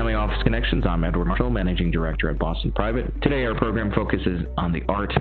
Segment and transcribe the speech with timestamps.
[0.00, 0.84] Family Office Connections.
[0.88, 3.20] I'm Edward Marshall, Managing Director at Boston Private.
[3.20, 5.12] Today, our program focuses on the art,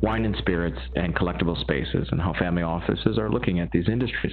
[0.00, 4.32] wine and spirits, and collectible spaces and how family offices are looking at these industries.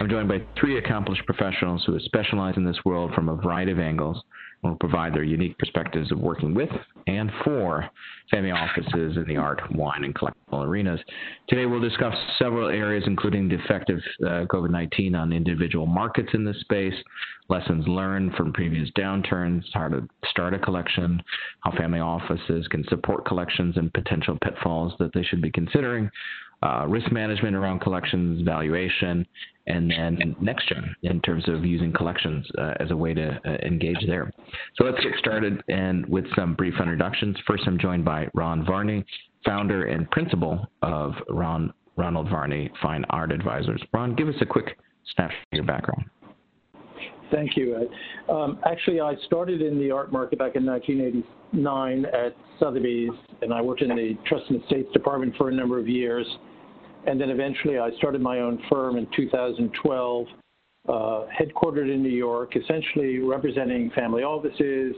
[0.00, 3.80] I'm joined by three accomplished professionals who specialize in this world from a variety of
[3.80, 4.22] angles
[4.62, 6.70] will provide their unique perspectives of working with
[7.06, 7.88] and for
[8.30, 11.00] family offices in the art, wine, and collectible arenas.
[11.48, 16.30] Today, we'll discuss several areas, including the effect of uh, COVID 19 on individual markets
[16.34, 16.94] in this space,
[17.48, 21.22] lessons learned from previous downturns, how to start a collection,
[21.60, 26.10] how family offices can support collections, and potential pitfalls that they should be considering
[26.62, 29.26] uh, risk management around collections, valuation,
[29.66, 33.50] and then next gen in terms of using collections uh, as a way to uh,
[33.66, 34.30] engage there.
[34.76, 37.36] So let's get started and with some brief introductions.
[37.46, 39.04] First, I'm joined by Ron Varney,
[39.44, 43.82] founder and principal of Ron Ronald Varney Fine Art Advisors.
[43.92, 44.76] Ron, give us a quick
[45.14, 46.04] snapshot of your background.
[47.32, 47.88] Thank you,
[48.28, 53.10] Um, actually, I started in the art market back in 1989 at Sotheby's,
[53.42, 56.26] and I worked in the Trust and Estates Department for a number of years.
[57.06, 60.26] And then eventually I started my own firm in 2012,
[60.88, 64.94] uh, headquartered in New York, essentially representing family offices,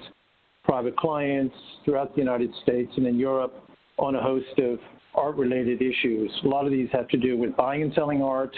[0.65, 3.63] private clients throughout the United States and in Europe
[3.99, 4.79] on a host of
[5.15, 6.31] art related issues.
[6.45, 8.55] A lot of these have to do with buying and selling art,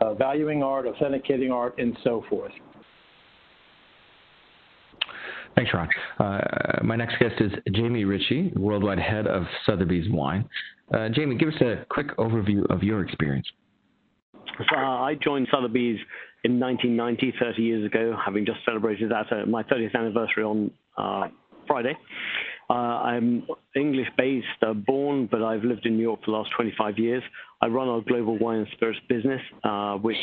[0.00, 2.52] uh, valuing art, authenticating art, and so forth.
[5.56, 5.88] Thanks, Ron.
[6.18, 10.46] Uh, my next guest is Jamie Ritchie, worldwide head of Sotheby's Wine.
[10.92, 13.46] Uh, Jamie, give us a quick overview of your experience.
[14.58, 15.98] So, uh, I joined Sotheby's
[16.44, 21.28] in 1990, 30 years ago, having just celebrated that uh, my 30th anniversary on uh,
[21.66, 21.96] Friday.
[22.68, 26.50] Uh, I'm English based, uh, born, but I've lived in New York for the last
[26.56, 27.22] 25 years.
[27.60, 29.40] I run our global wine and spirits business,
[30.02, 30.16] which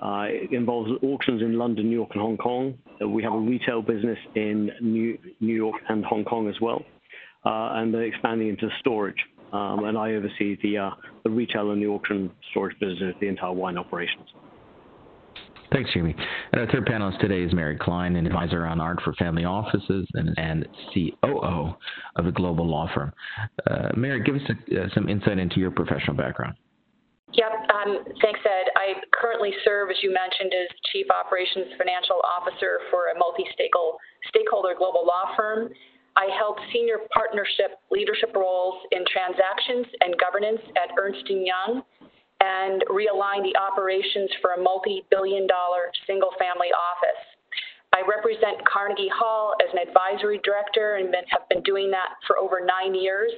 [0.00, 2.78] uh, involves auctions in London, New York, and Hong Kong.
[3.00, 6.82] Uh, we have a retail business in New, New York and Hong Kong as well,
[7.44, 9.16] uh, and they're expanding into storage.
[9.52, 10.90] Um, and I oversee the, uh,
[11.24, 14.28] the retail and the auction storage business, the entire wine operations.
[15.72, 16.14] Thanks, Jamie.
[16.52, 20.06] And our third panelist today is Mary Klein, an advisor on art for family offices
[20.14, 21.74] and, and COO
[22.16, 23.12] of a global law firm.
[23.66, 26.56] Uh, Mary, give us a, uh, some insight into your professional background.
[27.32, 27.52] Yep.
[27.72, 28.68] Um, thanks, Ed.
[28.76, 35.06] I currently serve, as you mentioned, as Chief Operations Financial Officer for a multi-stakeholder global
[35.06, 35.72] law firm.
[36.16, 41.82] I held senior partnership leadership roles in transactions and governance at Ernst & Young
[42.40, 47.22] and realigned the operations for a multi-billion dollar single-family office.
[47.94, 52.60] I represent Carnegie Hall as an advisory director and have been doing that for over
[52.60, 53.32] nine years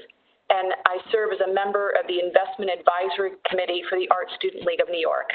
[0.50, 4.64] and I serve as a member of the Investment Advisory Committee for the Art Student
[4.66, 5.32] League of New York.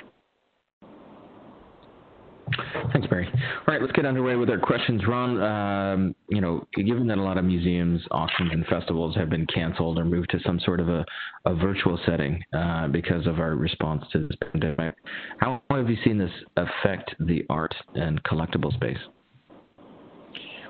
[2.93, 3.27] Thanks, Mary.
[3.33, 5.01] All right, let's get underway with our questions.
[5.07, 9.45] Ron, um, you know, given that a lot of museums, auctions, and festivals have been
[9.47, 11.05] canceled or moved to some sort of a,
[11.45, 14.95] a virtual setting uh, because of our response to this pandemic,
[15.39, 18.97] how have you seen this affect the art and collectible space?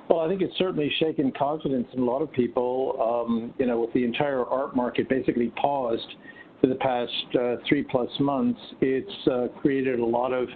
[0.09, 2.97] Well, I think it's certainly shaken confidence in a lot of people.
[3.00, 6.16] Um, you know, with the entire art market basically paused
[6.59, 10.50] for the past uh, three plus months, it's uh, created a lot of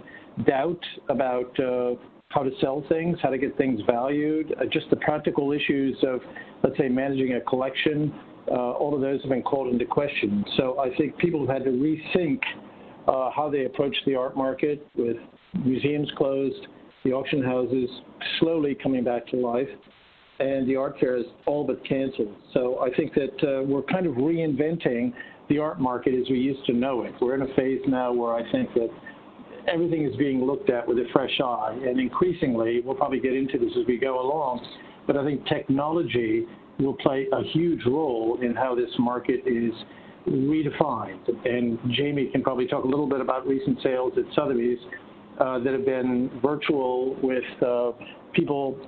[0.45, 1.95] doubt about uh,
[2.29, 6.19] how to sell things, how to get things valued, uh, just the practical issues of,
[6.63, 8.13] let's say, managing a collection.
[8.49, 10.43] Uh, all of those have been called into question.
[10.57, 12.39] So I think people have had to rethink
[13.07, 15.17] uh, how they approach the art market with
[15.53, 16.67] museums closed
[17.03, 17.89] the auction houses
[18.39, 19.67] slowly coming back to life,
[20.39, 22.33] and the art fairs all but canceled.
[22.53, 25.13] So I think that uh, we're kind of reinventing
[25.49, 27.13] the art market as we used to know it.
[27.19, 28.89] We're in a phase now where I think that
[29.67, 33.57] everything is being looked at with a fresh eye, and increasingly, we'll probably get into
[33.57, 34.65] this as we go along,
[35.07, 36.45] but I think technology
[36.79, 39.73] will play a huge role in how this market is
[40.27, 41.27] redefined.
[41.45, 44.79] And Jamie can probably talk a little bit about recent sales at Sotheby's
[45.39, 47.91] uh, that have been virtual with uh,
[48.33, 48.79] people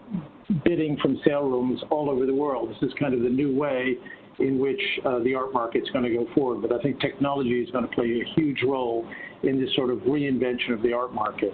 [0.63, 2.69] bidding from sale rooms all over the world.
[2.69, 3.97] This is kind of the new way
[4.39, 6.61] in which uh, the art market's going to go forward.
[6.61, 9.07] But I think technology is going to play a huge role
[9.43, 11.53] in this sort of reinvention of the art market.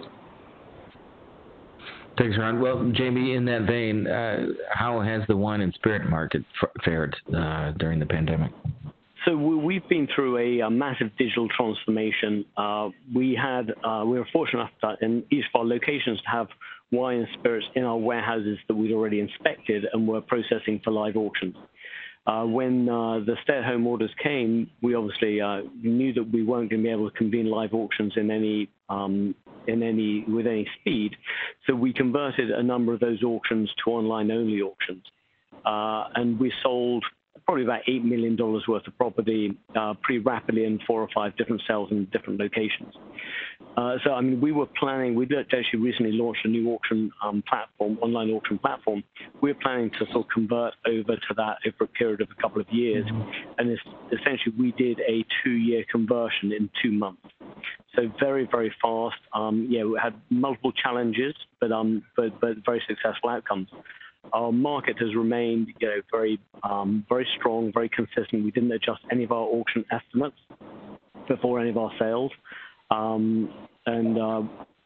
[2.18, 2.60] Thanks, Ron.
[2.60, 6.44] Well, Jamie, in that vein, uh, how has the wine and spirit market
[6.84, 8.52] fared uh, during the pandemic?
[9.26, 12.44] So we've been through a, a massive digital transformation.
[12.58, 16.48] Uh, we had uh, we were fortunate enough in each of our locations to have
[16.92, 21.16] wine and spirits in our warehouses that we'd already inspected and were processing for live
[21.16, 21.56] auctions.
[22.28, 26.82] Uh, when uh, the stay-at-home orders came, we obviously uh, knew that we weren't going
[26.82, 29.34] to be able to convene live auctions in any um,
[29.68, 31.16] in any with any speed.
[31.66, 35.04] So we converted a number of those auctions to online-only auctions,
[35.66, 37.04] uh, and we sold
[37.52, 41.62] probably about $8 million worth of property uh, pretty rapidly in four or five different
[41.68, 42.94] sales in different locations.
[43.76, 47.44] Uh, so, I mean, we were planning, we actually recently launched a new auction um,
[47.50, 49.04] platform, online auction platform.
[49.42, 52.62] We're planning to sort of convert over to that over a period of a couple
[52.62, 53.06] of years.
[53.58, 53.78] And
[54.14, 57.22] essentially, we did a two year conversion in two months.
[57.98, 59.20] So, very, very fast.
[59.34, 63.68] Um, yeah, we had multiple challenges, but, um, very successful outcomes
[64.34, 68.44] our market has remained, you know, very, um, very strong, very consistent.
[68.44, 70.38] We didn't adjust any of our auction estimates
[71.28, 72.32] before any of our sales,
[72.90, 73.50] um,
[73.86, 74.42] and uh,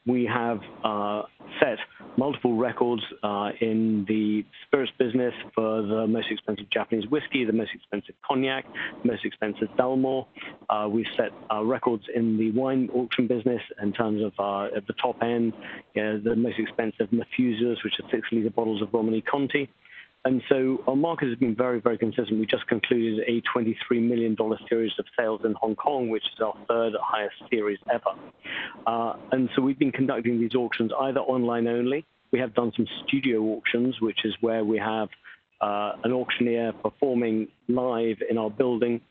[0.05, 1.23] we have uh,
[1.59, 1.77] set
[2.17, 7.71] multiple records uh, in the spirits business for the most expensive Japanese whiskey, the most
[7.73, 8.65] expensive cognac,
[9.01, 10.27] the most expensive Dalmore.
[10.69, 14.33] Uh, we've set uh, records in the wine auction business in terms of
[14.75, 15.53] at the top end,
[15.95, 19.69] the most expensive Methuselahs, which are six liter bottles of Romanée-Conti.
[20.25, 22.39] And so our market has been very, very consistent.
[22.39, 24.35] We just concluded a $23 million
[24.67, 28.19] series of sales in Hong Kong, which is our third highest series ever.
[28.87, 32.05] Uh, and so we've been conducting these auctions either online only.
[32.31, 35.09] We have done some studio auctions, which is where we have
[35.61, 39.01] uh, an auctioneer performing live in our building,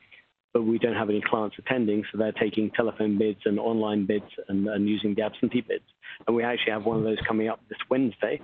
[0.53, 4.25] but we don't have any clients attending, so they're taking telephone bids and online bids
[4.49, 5.85] and, and using the absentee bids.
[6.27, 8.41] And we actually have one of those coming up this Wednesday.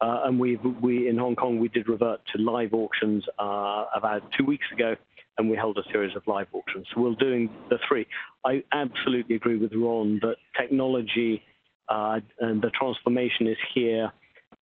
[0.00, 4.22] Uh, and we we in Hong Kong we did revert to live auctions uh, about
[4.36, 4.94] two weeks ago,
[5.38, 6.86] and we held a series of live auctions.
[6.94, 8.06] So we're doing the three.
[8.44, 11.42] I absolutely agree with Ron that technology
[11.88, 14.12] uh, and the transformation is here.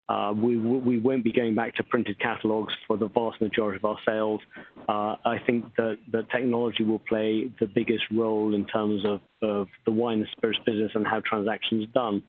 [0.09, 3.85] Uh, we we won't be going back to printed catalogs for the vast majority of
[3.85, 4.41] our sales.
[4.87, 9.67] Uh, I think that the technology will play the biggest role in terms of, of
[9.85, 12.23] the wine and spirits business and how transactions are done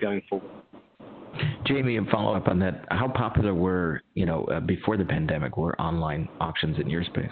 [0.00, 0.50] going forward.
[1.66, 5.56] Jamie, and follow up on that, how popular were, you know, uh, before the pandemic,
[5.56, 7.30] were online auctions in your space?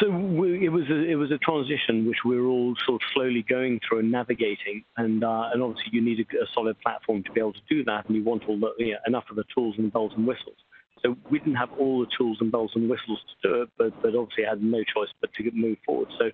[0.00, 3.08] So we, it was a, it was a transition which we were all sort of
[3.12, 7.22] slowly going through and navigating, and uh, and obviously you need a, a, solid platform
[7.24, 9.36] to be able to do that, and you want all the you know, enough of
[9.36, 10.56] the tools and bells and whistles.
[11.04, 14.02] So we didn't have all the tools and bells and whistles to do it, but,
[14.02, 16.08] but obviously had no choice but to move forward.
[16.18, 16.30] So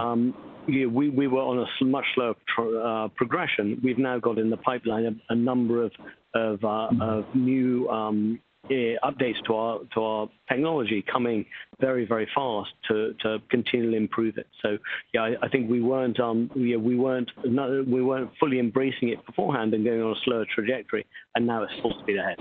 [0.00, 0.34] um,
[0.68, 3.80] yeah, we, we were on a much slower uh, progression.
[3.82, 5.92] We've now got in the pipeline a, a number of,
[6.34, 11.44] of, uh, of new um, yeah, updates to our to our technology coming
[11.80, 14.46] very very fast to, to continually improve it.
[14.62, 14.78] So
[15.12, 19.08] yeah, I, I think we weren't um yeah, we weren't no, we weren't fully embracing
[19.08, 21.04] it beforehand and going on a slower trajectory,
[21.34, 22.38] and now it's full speed ahead.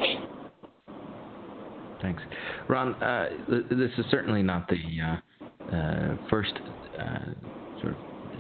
[2.02, 2.22] Thanks.
[2.68, 3.30] Ron, uh,
[3.70, 6.54] this is certainly not the uh, uh, first
[7.00, 7.98] uh, sort of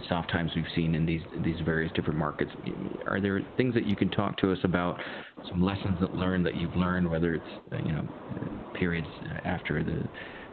[0.09, 2.51] soft times we've seen in these these various different markets.
[3.07, 4.99] Are there things that you can talk to us about,
[5.49, 8.07] some lessons that learned that you've learned, whether it's you know
[8.73, 9.07] periods
[9.45, 10.03] after the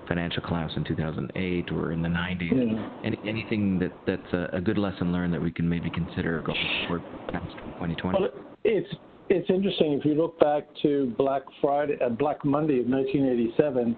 [0.06, 2.50] financial collapse in 2008 or in the 90s?
[2.50, 2.90] Yeah.
[3.04, 6.87] Any, anything that that's a, a, good lesson learned that we can maybe consider going
[6.87, 8.19] forward past 2020?
[8.19, 8.31] Well,
[9.30, 13.96] it's interesting if you look back to Black Friday, uh, Black Monday of 1987.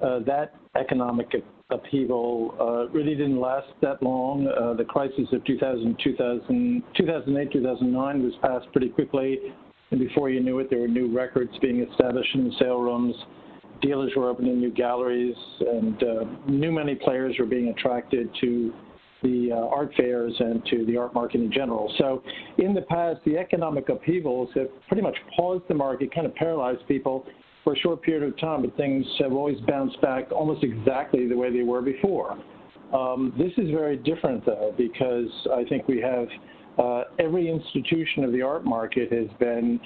[0.00, 1.26] Uh, that economic
[1.70, 4.46] upheaval uh, really didn't last that long.
[4.46, 9.38] Uh, the crisis of 2000, 2000, 2008, 2009 was passed pretty quickly,
[9.90, 13.14] and before you knew it, there were new records being established in the sale rooms.
[13.82, 18.72] Dealers were opening new galleries, and uh, new many players were being attracted to
[19.22, 21.92] the uh, art fairs and to the art market in general.
[21.98, 22.22] So
[22.58, 26.86] in the past, the economic upheavals have pretty much paused the market, kind of paralyzed
[26.86, 27.26] people
[27.64, 31.36] for a short period of time, but things have always bounced back almost exactly the
[31.36, 32.38] way they were before.
[32.94, 36.28] Um, this is very different, though, because I think we have
[36.78, 39.80] uh, every institution of the art market has been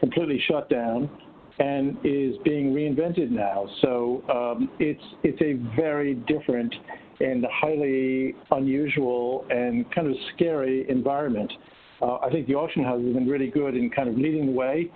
[0.00, 1.10] completely shut down
[1.58, 3.66] and is being reinvented now.
[3.82, 6.74] So um, it's it's a very different
[7.20, 11.52] and the highly unusual and kind of scary environment.
[12.02, 14.52] Uh, I think the auction house has been really good in kind of leading the
[14.52, 14.90] way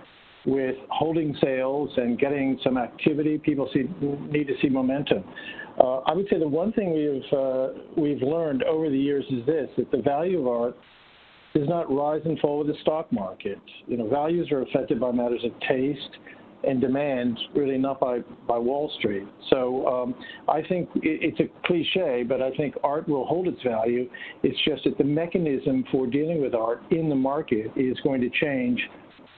[0.45, 3.37] with holding sales and getting some activity.
[3.37, 3.83] People see,
[4.29, 5.23] need to see momentum.
[5.79, 9.45] Uh, I would say the one thing we've uh, we've learned over the years is
[9.45, 10.77] this: that the value of art
[11.53, 13.59] does not rise and fall with the stock market.
[13.87, 16.17] You know, values are affected by matters of taste
[16.63, 19.27] and demand, really not by, by Wall Street.
[19.49, 20.15] So um,
[20.47, 24.09] I think it, it's a cliche, but I think art will hold its value.
[24.43, 28.29] It's just that the mechanism for dealing with art in the market is going to
[28.29, 28.79] change.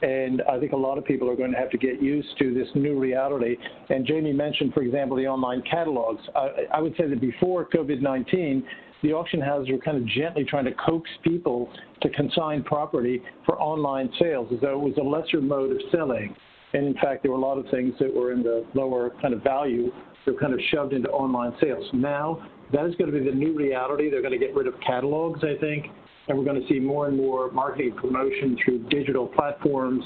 [0.02, 2.54] And I think a lot of people are going to have to get used to
[2.54, 3.56] this new reality.
[3.90, 6.22] And Jamie mentioned, for example, the online catalogs.
[6.36, 8.66] I, I would say that before COVID 19,
[9.02, 11.70] the auction houses were kind of gently trying to coax people
[12.02, 16.36] to consign property for online sales as though it was a lesser mode of selling.
[16.74, 19.34] And in fact, there were a lot of things that were in the lower kind
[19.34, 19.92] of value
[20.26, 21.86] that were kind of shoved into online sales.
[21.94, 24.10] Now, that is going to be the new reality.
[24.10, 25.86] They're going to get rid of catalogs, I think,
[26.28, 30.04] and we're going to see more and more marketing promotion through digital platforms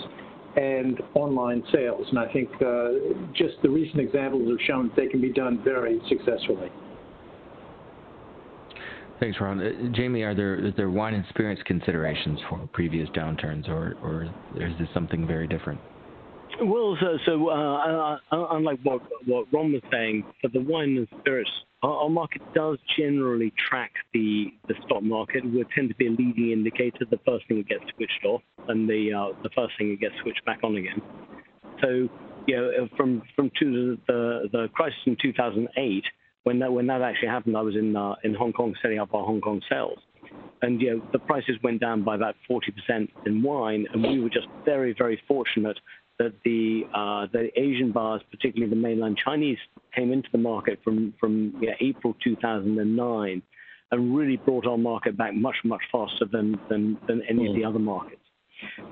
[0.57, 2.05] and online sales.
[2.09, 2.89] And I think uh,
[3.33, 6.69] just the recent examples have shown that they can be done very successfully.
[9.19, 9.59] Thanks, Ron.
[9.59, 14.23] Uh, Jamie, are there is there wine and spirits considerations for previous downturns, or or
[14.55, 15.79] is this something very different?
[16.59, 21.07] Well, so, so uh, uh, unlike what, what Ron was saying, for the wine and
[21.19, 21.51] spirits,
[21.83, 25.45] our, our, market does generally track the, the stock market.
[25.45, 28.89] We tend to be a leading indicator, the first thing that gets switched off, and
[28.89, 30.99] the uh, the first thing that gets switched back on again.
[31.79, 32.09] So,
[32.47, 36.03] you know, uh, from from two, the the crisis in 2008,
[36.43, 39.13] when that when that actually happened, I was in uh, in Hong Kong setting up
[39.13, 39.99] our Hong Kong sales
[40.61, 44.29] and you know the prices went down by about 40% in wine, and we were
[44.29, 45.77] just very, very fortunate
[46.19, 49.57] that the uh, the Asian bars, particularly the mainland Chinese,
[49.95, 53.41] came into the market from from yeah, April 2009,
[53.91, 57.49] and really brought our market back much much faster than than, than any mm.
[57.49, 57.67] of the hmm.
[57.67, 58.21] other markets.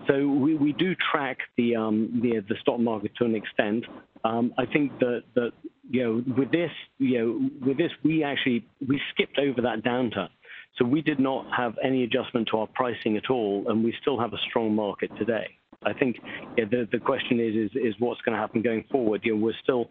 [0.08, 3.86] So we, we do track the um, the the stock market to an extent.
[4.24, 5.52] Um, I think that that
[5.90, 10.30] you know with this you know with this we actually we skipped over that downturn.
[10.78, 14.20] So we did not have any adjustment to our pricing at all, and we still
[14.20, 15.58] have a strong market today.
[15.86, 16.18] I think
[16.58, 19.22] yeah, the the question is is is what's going to happen going forward.
[19.24, 19.90] You know, we're still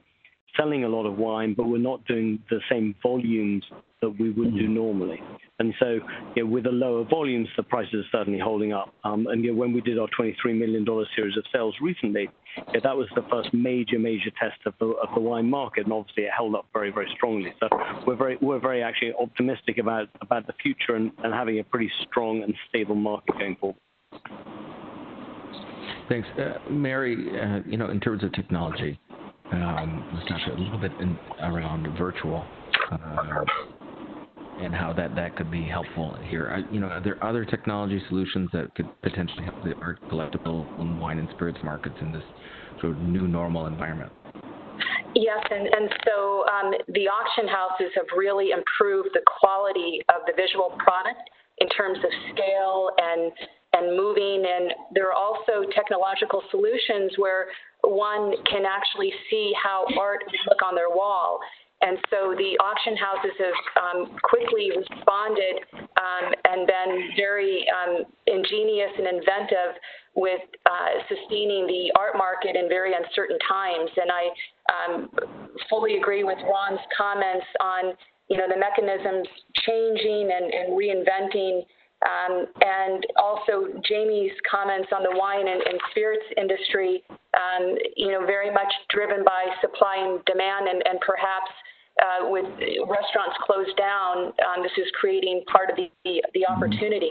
[0.57, 3.65] selling a lot of wine, but we're not doing the same volumes
[4.01, 5.21] that we would do normally.
[5.59, 5.99] And so,
[6.35, 8.93] you know, with the lower volumes, the prices are certainly holding up.
[9.05, 10.85] Um, and you know, when we did our $23 million
[11.17, 12.29] series of sales recently,
[12.73, 15.93] yeah, that was the first major, major test of the, of the wine market, and
[15.93, 17.53] obviously it held up very, very strongly.
[17.61, 17.69] So
[18.07, 21.91] we're very, we're very actually optimistic about about the future and, and having a pretty
[22.09, 23.79] strong and stable market going forward.
[26.09, 26.29] Thanks.
[26.39, 28.99] Uh, Mary, uh, you know, in terms of technology,
[29.53, 32.45] um, let's talk a little bit in, around virtual
[32.93, 33.45] uh,
[34.61, 36.51] and how that, that could be helpful here.
[36.51, 40.69] I, you know, are there other technology solutions that could potentially help the art collectible
[40.81, 42.23] and wine and spirits markets in this
[42.81, 44.13] sort of new normal environment?
[45.15, 50.33] Yes, and, and so um, the auction houses have really improved the quality of the
[50.37, 53.33] visual product in terms of scale and
[53.77, 54.45] and moving.
[54.47, 57.47] And there are also technological solutions where
[57.83, 61.41] one can actually see how art look on their wall.
[61.81, 65.61] And so the auction houses have um, quickly responded
[66.01, 69.77] um, and been very um, ingenious and inventive
[70.15, 73.91] with uh, sustaining the art market in very uncertain times.
[74.01, 74.25] And I
[74.73, 75.11] um,
[75.69, 77.93] fully agree with Ron's comments on
[78.29, 79.29] you know the mechanisms
[79.67, 81.67] changing and, and reinventing
[82.05, 88.27] um, and also Jamie's comments on the wine and, and spirits industry, um, you know,
[88.27, 91.51] very much driven by supply and demand, and, and perhaps
[92.03, 92.45] uh, with
[92.89, 97.11] restaurants closed down, um, this is creating part of the, the, the opportunity.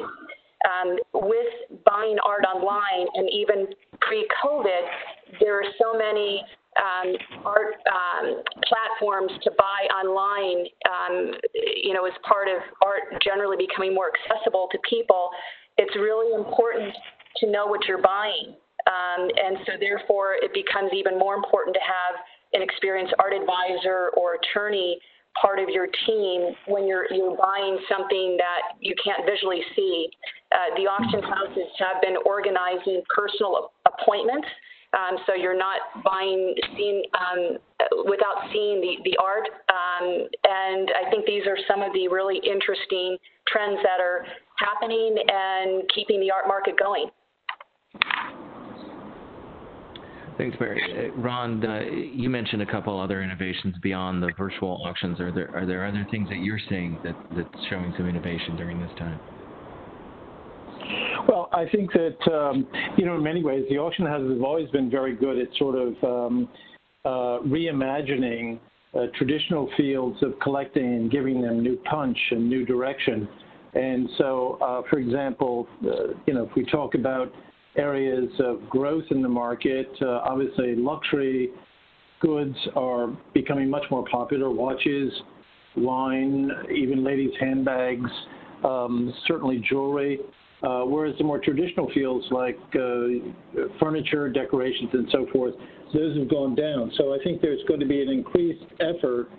[0.63, 3.67] Um, with buying art online and even
[3.99, 6.43] pre-COVID, there are so many
[6.79, 7.15] um,
[7.45, 13.93] art um, platforms to buy online, um, you know, as part of art generally becoming
[13.93, 15.29] more accessible to people,
[15.77, 16.93] it's really important
[17.37, 18.55] to know what you're buying.
[18.85, 22.19] Um, and so, therefore, it becomes even more important to have
[22.53, 24.99] an experienced art advisor or attorney
[25.39, 30.09] part of your team when you're you're buying something that you can't visually see.
[30.51, 34.47] Uh, the auction houses have been organizing personal appointments
[34.93, 37.57] um, so you're not buying seeing, um,
[38.05, 39.47] without seeing the, the art.
[39.69, 44.25] Um, and I think these are some of the really interesting trends that are
[44.57, 47.09] happening and keeping the art market going.
[50.37, 50.81] Thanks, Mary.
[50.81, 55.19] Uh, Ron, uh, you mentioned a couple other innovations beyond the virtual auctions.
[55.19, 58.81] Are there are there other things that you're seeing that, that's showing some innovation during
[58.81, 59.19] this time?
[61.53, 62.67] I think that um,
[62.97, 65.75] you know, in many ways, the auction houses have always been very good at sort
[65.75, 66.49] of um,
[67.05, 68.59] uh, reimagining
[68.95, 73.27] uh, traditional fields of collecting and giving them new punch and new direction.
[73.73, 77.31] And so, uh, for example, uh, you know, if we talk about
[77.75, 81.49] areas of growth in the market, uh, obviously luxury
[82.19, 84.49] goods are becoming much more popular.
[84.51, 85.11] Watches,
[85.75, 88.09] wine, even ladies' handbags,
[88.63, 90.19] um, certainly jewelry.
[90.63, 95.53] Uh, whereas the more traditional fields like uh, furniture, decorations, and so forth,
[95.93, 96.89] those have gone down.
[96.97, 99.29] So I think there's going to be an increased effort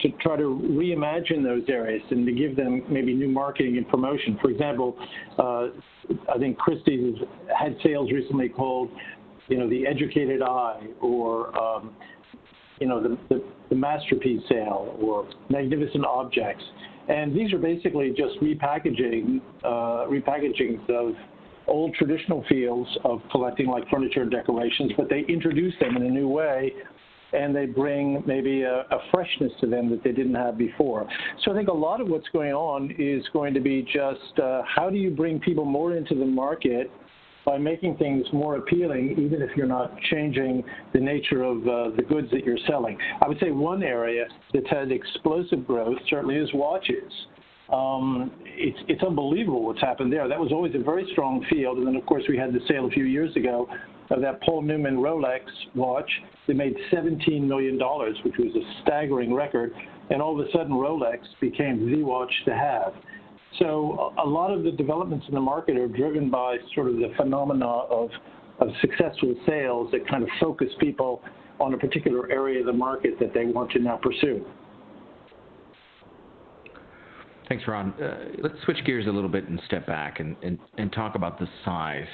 [0.00, 4.38] to try to reimagine those areas and to give them maybe new marketing and promotion.
[4.42, 4.96] For example,
[5.38, 5.68] uh,
[6.32, 7.16] I think Christie's
[7.58, 8.90] had sales recently called,
[9.48, 11.94] you know, the educated eye or, um,
[12.80, 16.64] you know, the, the, the masterpiece sale or magnificent objects.
[17.08, 21.14] And these are basically just repackaging, uh, repackaging of
[21.66, 26.10] old traditional fields of collecting like furniture and decorations, but they introduce them in a
[26.10, 26.72] new way
[27.32, 31.08] and they bring maybe a, a, freshness to them that they didn't have before.
[31.44, 34.62] So I think a lot of what's going on is going to be just uh,
[34.66, 36.90] how do you bring people more into the market
[37.44, 42.02] by making things more appealing, even if you're not changing the nature of uh, the
[42.08, 42.96] goods that you're selling.
[43.20, 47.12] I would say one area that's had explosive growth certainly is watches.
[47.72, 50.28] Um, it's, it's unbelievable what's happened there.
[50.28, 51.78] That was always a very strong field.
[51.78, 53.68] And then, of course, we had the sale a few years ago
[54.10, 55.40] of that Paul Newman Rolex
[55.74, 56.10] watch.
[56.46, 57.78] They made $17 million,
[58.24, 59.72] which was a staggering record.
[60.10, 62.92] And all of a sudden, Rolex became the watch to have.
[63.58, 67.12] So a lot of the developments in the market are driven by sort of the
[67.16, 68.10] phenomena of,
[68.60, 71.22] of successful sales that kind of focus people
[71.60, 74.44] on a particular area of the market that they want to now pursue.
[77.48, 77.92] Thanks, Ron.
[78.02, 81.38] Uh, let's switch gears a little bit and step back and, and, and talk about
[81.38, 82.06] the size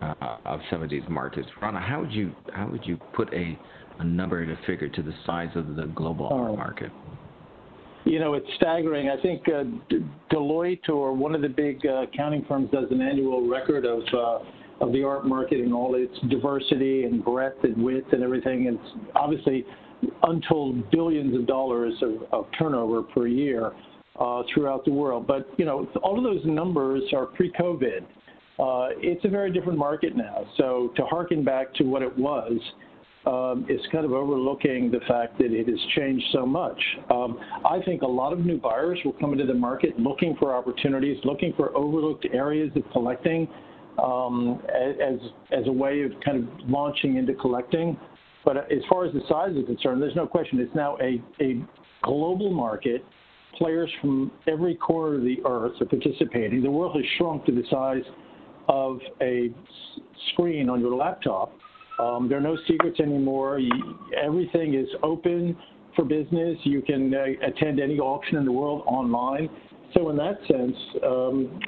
[0.00, 1.48] uh, of some of these markets.
[1.60, 3.58] Ron, how would you how would you put a,
[3.98, 6.92] a number and a figure to the size of the global market?
[8.10, 9.08] You know, it's staggering.
[9.08, 9.62] I think uh,
[10.32, 14.84] Deloitte or one of the big uh, accounting firms does an annual record of uh,
[14.84, 18.66] of the art market and all its diversity and breadth and width and everything.
[18.66, 19.64] It's obviously
[20.24, 23.70] untold billions of dollars of, of turnover per year
[24.18, 25.28] uh, throughout the world.
[25.28, 28.00] But you know, all of those numbers are pre-COVID.
[28.58, 30.48] Uh, it's a very different market now.
[30.56, 32.58] So to harken back to what it was,
[33.26, 36.80] um, is kind of overlooking the fact that it has changed so much.
[37.10, 40.54] Um, I think a lot of new buyers will come into the market looking for
[40.54, 43.46] opportunities, looking for overlooked areas of collecting
[44.02, 45.18] um, as,
[45.52, 47.98] as a way of kind of launching into collecting.
[48.44, 51.62] But as far as the size is concerned, there's no question it's now a, a
[52.02, 53.04] global market
[53.58, 56.62] players from every corner of the earth are participating.
[56.62, 58.02] The world has shrunk to the size
[58.68, 59.50] of a
[60.32, 61.52] screen on your laptop.
[62.00, 63.60] Um, there are no secrets anymore.
[64.22, 65.56] Everything is open
[65.94, 66.56] for business.
[66.64, 69.50] You can uh, attend any auction in the world online.
[69.94, 71.60] So, in that sense, um,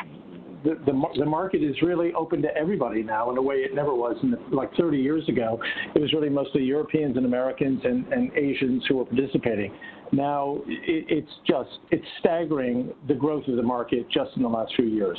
[0.65, 3.95] the, the, the, market is really open to everybody now in a way it never
[3.95, 4.17] was.
[4.23, 5.61] The, like 30 years ago,
[5.95, 9.75] it was really mostly Europeans and Americans and, and Asians who were participating.
[10.13, 14.73] Now it, it's just it's staggering the growth of the market just in the last
[14.77, 15.19] few years.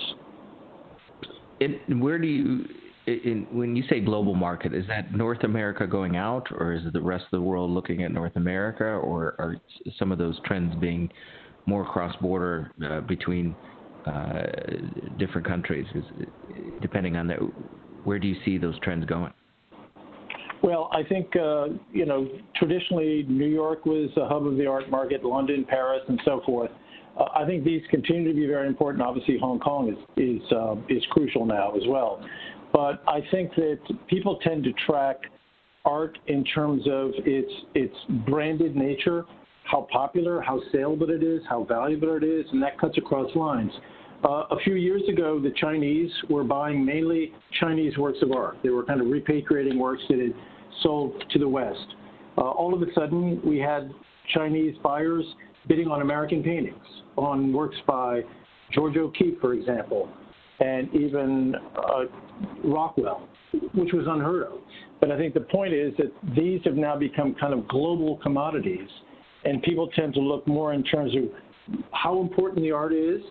[1.59, 2.65] And where do you,
[3.05, 6.93] in, when you say global market, is that North America going out, or is it
[6.93, 9.55] the rest of the world looking at North America, or are
[9.97, 11.09] some of those trends being
[11.65, 13.55] more cross-border uh, between
[14.05, 14.43] uh,
[15.17, 15.85] different countries?
[15.95, 16.03] Is,
[16.81, 17.39] depending on that,
[18.03, 19.33] where do you see those trends going?
[20.61, 24.89] Well, I think, uh, you know, traditionally New York was a hub of the art
[24.89, 26.71] market, London, Paris, and so forth.
[27.19, 29.03] Uh, I think these continue to be very important.
[29.03, 32.25] Obviously, Hong Kong is, is, uh, is crucial now as well.
[32.73, 35.17] But I think that people tend to track
[35.85, 39.25] art in terms of its, its branded nature,
[39.65, 43.71] how popular, how saleable it is, how valuable it is, and that cuts across lines.
[44.23, 48.57] Uh, a few years ago, the Chinese were buying mainly Chinese works of art.
[48.63, 50.33] They were kind of repatriating works that had
[50.81, 51.95] sold to the West.
[52.37, 53.93] Uh, all of a sudden, we had
[54.33, 55.25] Chinese buyers
[55.67, 56.85] bidding on American paintings,
[57.17, 58.21] on works by
[58.71, 60.09] Georgia O'Keeffe, for example,
[60.59, 62.05] and even uh,
[62.63, 63.27] Rockwell,
[63.73, 64.59] which was unheard of.
[64.99, 68.87] But I think the point is that these have now become kind of global commodities,
[69.43, 71.23] and people tend to look more in terms of
[71.91, 73.21] how important the art is,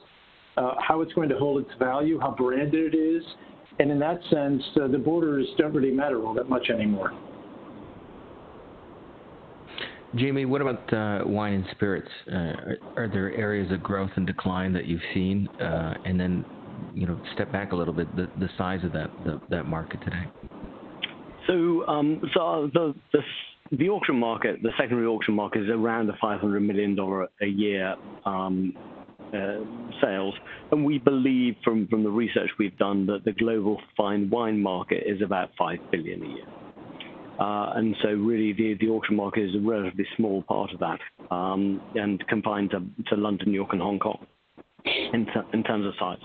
[0.57, 3.23] uh, how it's going to hold its value, how branded it is,
[3.79, 7.12] and in that sense, uh, the borders don't really matter all that much anymore.
[10.15, 12.09] Jamie, what about uh, wine and spirits?
[12.31, 15.49] Uh, are, are, there areas of growth and decline that you've seen?
[15.59, 16.45] Uh, and then,
[16.95, 20.01] you know, step back a little bit, the, the size of that the, that market
[20.03, 20.25] today.
[21.47, 23.21] So, um, so the, the
[23.79, 26.97] the auction market, the secondary auction market, is around a $500 million
[27.41, 27.95] a year
[28.27, 28.75] um,
[29.33, 29.61] uh,
[30.03, 30.35] sales,
[30.71, 35.05] and we believe from from the research we've done that the global fine wine market
[35.07, 36.47] is about five billion a year.
[37.41, 40.99] Uh, and so really the, the auction market is a relatively small part of that
[41.35, 44.27] um, and confined to, to London, New York, and Hong Kong
[44.85, 46.19] in, in terms of size.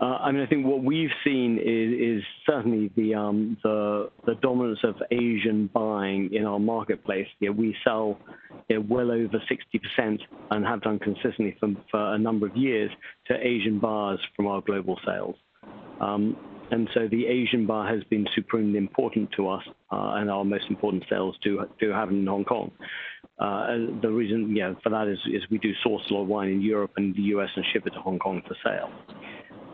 [0.00, 4.34] Uh, I mean, I think what we've seen is, is certainly the, um, the, the
[4.36, 7.28] dominance of Asian buying in our marketplace.
[7.40, 8.18] Yeah, we sell
[8.68, 9.42] yeah, well over
[9.98, 12.90] 60% and have done consistently for, for a number of years
[13.26, 15.36] to Asian buyers from our global sales.
[16.00, 16.36] Um,
[16.70, 20.64] and so the Asian bar has been supremely important to us, uh, and our most
[20.68, 22.70] important sales do do happen in Hong Kong.
[23.38, 23.66] Uh,
[24.00, 26.60] the reason, yeah, for that is, is we do source a lot of wine in
[26.62, 28.90] Europe and the US and ship it to Hong Kong for sale.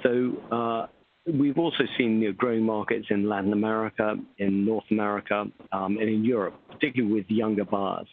[0.02, 0.86] So uh,
[1.26, 6.08] we've also seen you know, growing markets in Latin America, in North America, um, and
[6.08, 8.06] in Europe, particularly with younger bars.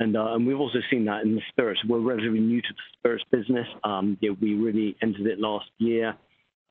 [0.00, 1.80] And, uh, and we've also seen that in the spirits.
[1.86, 3.66] We're relatively new to the spirits business.
[3.82, 6.14] Um, yeah, we really entered it last year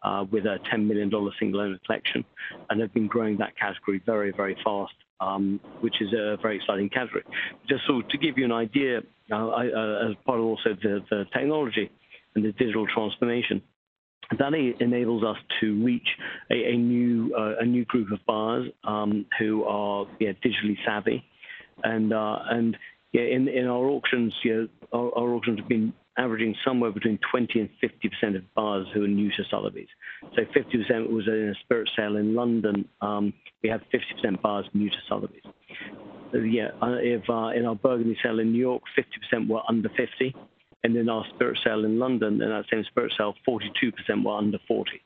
[0.04, 2.26] uh, with a $10 million single owner collection
[2.70, 6.90] and have been growing that category very, very fast, um, which is a very exciting
[6.90, 7.24] category.
[7.70, 9.00] Just so to give you an idea,
[9.32, 11.90] uh, I, uh, as part of also the, the technology
[12.36, 13.62] and the digital transformation,
[14.38, 16.08] that enables us to reach
[16.52, 21.24] a, a new uh, a new group of buyers um, who are yeah, digitally savvy,
[21.84, 22.78] and uh, and
[23.12, 27.60] yeah, in in our auctions, yeah, our, our, auctions have been averaging somewhere between 20
[27.60, 29.88] and 50 percent of buyers who are new to Sotheby's.
[30.36, 32.88] So 50 percent was in a spirit sale in London.
[33.02, 35.44] Um, we have 50 percent buyers new to Sotheby's.
[36.32, 39.62] So, yeah, uh, if uh, in our Burgundy sale in New York, 50 percent were
[39.70, 40.36] under 50
[40.84, 43.64] and in our spirit sale in London, in that same spirit sale, 42%
[44.24, 45.02] were under 40.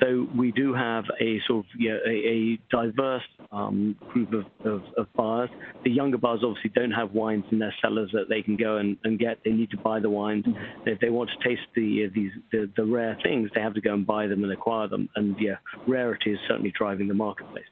[0.00, 4.82] So we do have a sort of yeah, a, a diverse um, group of, of,
[4.96, 5.50] of, buyers.
[5.84, 8.96] The younger buyers obviously don't have wines in their cellars that they can go and,
[9.04, 9.38] and get.
[9.44, 10.46] They need to buy the wines.
[10.46, 10.88] Mm-hmm.
[10.88, 13.80] If they want to taste the, uh, these the, the, rare things, they have to
[13.80, 15.08] go and buy them and acquire them.
[15.16, 17.64] And yeah, rarity is certainly driving the marketplace.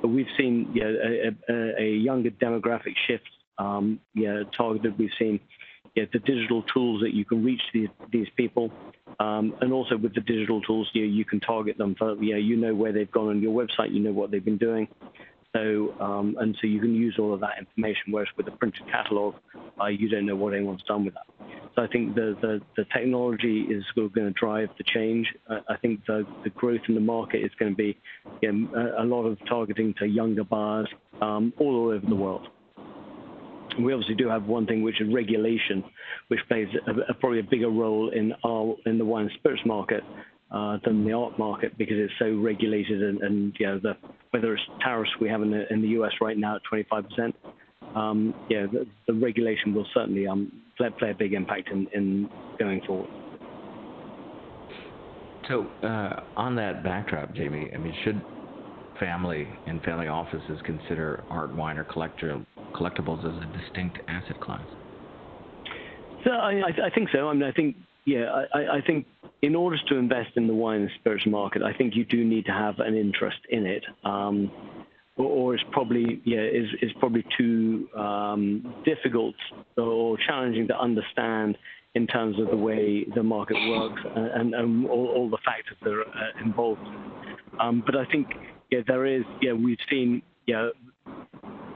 [0.00, 4.98] But we've seen yeah, a, a, a younger demographic shift um, yeah, targeted.
[4.98, 5.40] We've seen
[5.96, 7.88] yeah, the digital tools that you can reach these,
[8.36, 8.70] people.
[9.18, 12.38] Um, and also with the digital tools, you, you can target them for, you know,
[12.38, 14.88] you know where they've gone on your website, you know what they've been doing.
[15.54, 18.86] So, um, and so you can use all of that information, whereas with a printed
[18.90, 19.36] catalog,
[19.80, 21.26] uh, you don't know what anyone's done with that.
[21.74, 25.32] So I think the, the, the technology is going to drive the change.
[25.48, 27.96] Uh, I think the, the growth in the market is going to be
[28.42, 30.88] you know, a, a lot of targeting to younger buyers
[31.22, 32.48] um, all over the world
[33.84, 35.84] we obviously do have one thing, which is regulation,
[36.28, 39.62] which plays a, a, probably a bigger role in our in the wine and spirits
[39.66, 40.02] market
[40.50, 43.96] uh, than the art market because it's so regulated and, and you know the
[44.30, 47.36] whether it's tariffs we have in the in the US right now at 25 percent.
[47.94, 52.28] Um, yeah, the, the, regulation will certainly um, play, play, a big impact in, in
[52.58, 53.08] going forward.
[55.48, 58.20] So, uh, on that backdrop, Jamie, I mean, should
[58.98, 64.66] family and family offices consider art, wine, or collector, collectibles as a distinct asset class?
[66.24, 67.28] So I, I think so.
[67.28, 69.06] I mean, I think yeah, I, I think
[69.42, 72.46] in order to invest in the wine and spirits market, I think you do need
[72.46, 73.84] to have an interest in it.
[74.04, 74.50] Um,
[75.16, 79.34] or, or it's probably yeah is is probably too um, difficult
[79.76, 81.58] or challenging to understand
[81.96, 86.02] in terms of the way the market works and, and, all, the factors that are
[86.02, 86.86] uh, involved.
[87.58, 88.26] Um, but I think
[88.70, 90.68] yeah, there is yeah we've seen yeah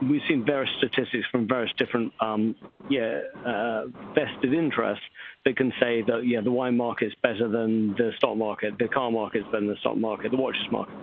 [0.09, 2.55] we've seen various statistics from various different um,
[2.89, 3.83] yeah, uh,
[4.15, 5.03] vested interests
[5.45, 8.87] that can say that yeah, the wine market is better than the stock market, the
[8.87, 10.93] car market is better than the stock market, the watches market.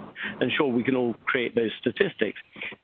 [0.40, 2.38] And sure, we can all create those statistics,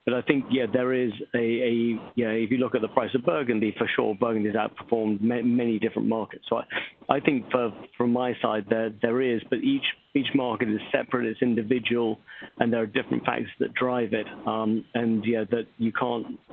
[0.05, 3.14] but I think yeah, there is a, a yeah, if you look at the price
[3.14, 6.44] of Burgundy, for sure, Burgundy's outperformed many different markets.
[6.48, 10.68] So I, I think for from my side there there is, but each each market
[10.68, 12.20] is separate, it's individual,
[12.59, 14.27] and there are different factors that drive it.
[14.46, 16.04] Um, and yeah, that you can't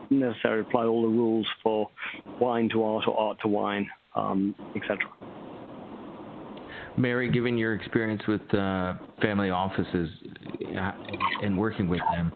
[0.09, 1.89] necessarily apply all the rules for
[2.39, 4.97] wine to art or art to wine, um, etc.
[6.97, 10.09] Mary, given your experience with uh, family offices
[10.77, 10.91] uh,
[11.41, 12.33] and working with them,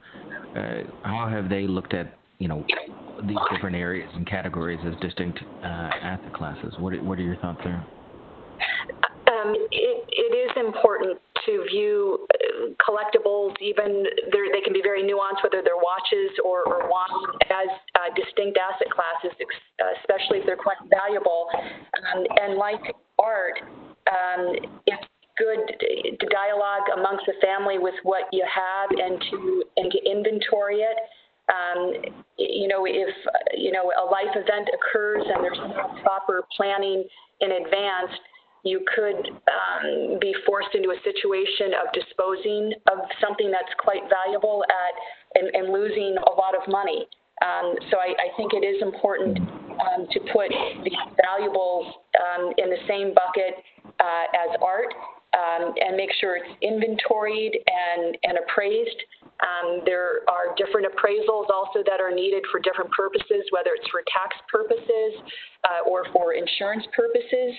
[0.55, 2.65] uh, how have they looked at you know
[3.27, 6.73] these different areas and categories as distinct uh, asset classes?
[6.79, 7.85] What are, what are your thoughts there?
[9.27, 9.94] Um, it, it is
[10.75, 16.63] important to view uh, collectibles, even they can be very nuanced, whether they're watches or,
[16.67, 19.37] or wine, as uh, distinct asset classes,
[20.01, 21.47] especially if they're quite valuable.
[21.53, 22.81] Um, and like
[23.19, 23.59] art,
[24.09, 25.05] um, it's
[25.37, 25.59] good
[26.19, 30.97] to dialogue amongst the family with what you have and to and to inventory it.
[31.45, 31.93] Um,
[32.37, 33.13] you know, if
[33.55, 37.03] you know a life event occurs and there's no proper planning
[37.41, 38.11] in advance,
[38.65, 44.65] you could um, be forced into a situation of disposing of something that's quite valuable
[44.67, 44.93] at
[45.39, 47.07] and, and losing a lot of money.
[47.45, 50.47] Um, so I, I, think it is important um, to put
[50.83, 53.59] these valuables um, in the same bucket
[53.99, 54.93] uh, as art.
[55.35, 58.99] um, and make sure it's inventoried and, and appraised.
[59.43, 64.01] Um, there are different appraisals also that are needed for different purposes, whether it's for
[64.07, 65.11] tax purposes
[65.67, 67.51] uh, or for insurance purposes.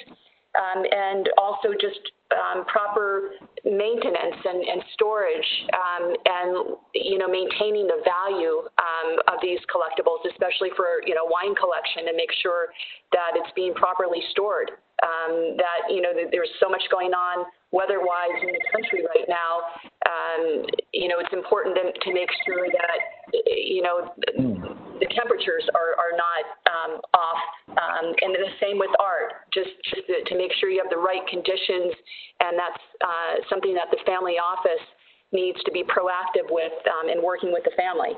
[0.57, 2.01] Um, and also just
[2.33, 3.31] um, proper
[3.64, 6.51] maintenance and, and storage um, and
[6.95, 12.09] you know maintaining the value um, of these collectibles, especially for you know wine collection,
[12.09, 12.73] and make sure
[13.12, 14.73] that it's being properly stored.
[15.05, 19.61] Um, that you know there's so much going on weather-wise in the country right now,
[20.07, 22.99] um, you know, it's important to, to, make sure that,
[23.46, 24.12] you know,
[25.01, 27.42] the temperatures are, are not um, off.
[27.68, 30.96] Um, and the same with art, just, just to, to, make sure you have the
[30.96, 31.92] right conditions.
[32.40, 34.85] And that's uh, something that the family office
[35.33, 38.16] needs to be proactive with um, in working with the family.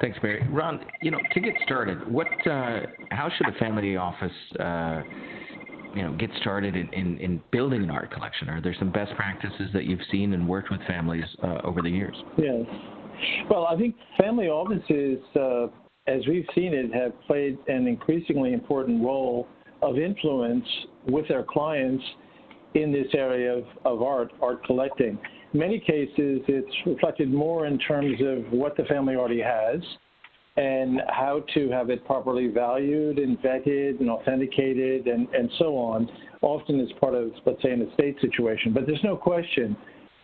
[0.00, 0.44] Thanks, Mary.
[0.50, 5.02] Ron, you know, to get started, what, uh, how should a family office uh,
[5.94, 8.48] you know get started in, in, in, building an art collection?
[8.48, 11.90] Are there some best practices that you've seen and worked with families uh, over the
[11.90, 12.16] years?
[12.36, 12.66] Yes.
[13.50, 15.66] Well, I think family offices, uh,
[16.06, 19.46] as we've seen it, have played an increasingly important role
[19.82, 20.66] of influence
[21.06, 22.02] with their clients
[22.74, 25.18] in this area of, of art, art collecting.
[25.52, 29.80] In many cases, it's reflected more in terms of what the family already has
[30.56, 36.08] and how to have it properly valued and vetted and authenticated and, and so on,
[36.42, 38.72] often as part of, let's say, an estate situation.
[38.72, 39.76] But there's no question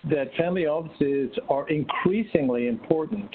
[0.09, 3.29] that family offices are increasingly important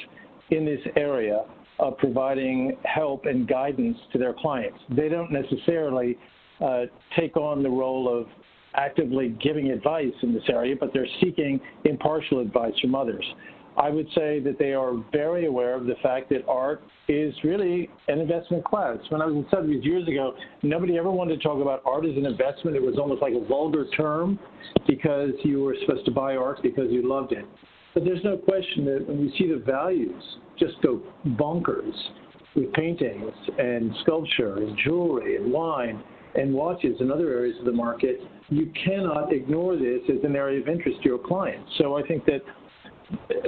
[0.50, 1.46] in this area
[1.80, 4.80] of providing help and guidance to their clients.
[4.90, 6.18] They don't necessarily
[6.62, 6.84] uh,
[7.18, 8.28] take on the role of
[8.76, 13.26] actively giving advice in this area, but they're seeking impartial advice from others.
[13.78, 17.90] I would say that they are very aware of the fact that art is really
[18.08, 18.98] an investment class.
[19.10, 20.34] When I was in Sotheby's years ago,
[20.64, 22.76] nobody ever wanted to talk about art as an investment.
[22.76, 24.40] It was almost like a vulgar term
[24.88, 27.46] because you were supposed to buy art because you loved it.
[27.94, 30.24] But there's no question that when you see the values
[30.58, 31.94] just go bonkers
[32.56, 36.02] with paintings and sculpture and jewelry and wine
[36.36, 40.62] and watches and other areas of the market, you cannot ignore this as an area
[40.62, 41.70] of interest to your clients.
[41.78, 42.42] So I think that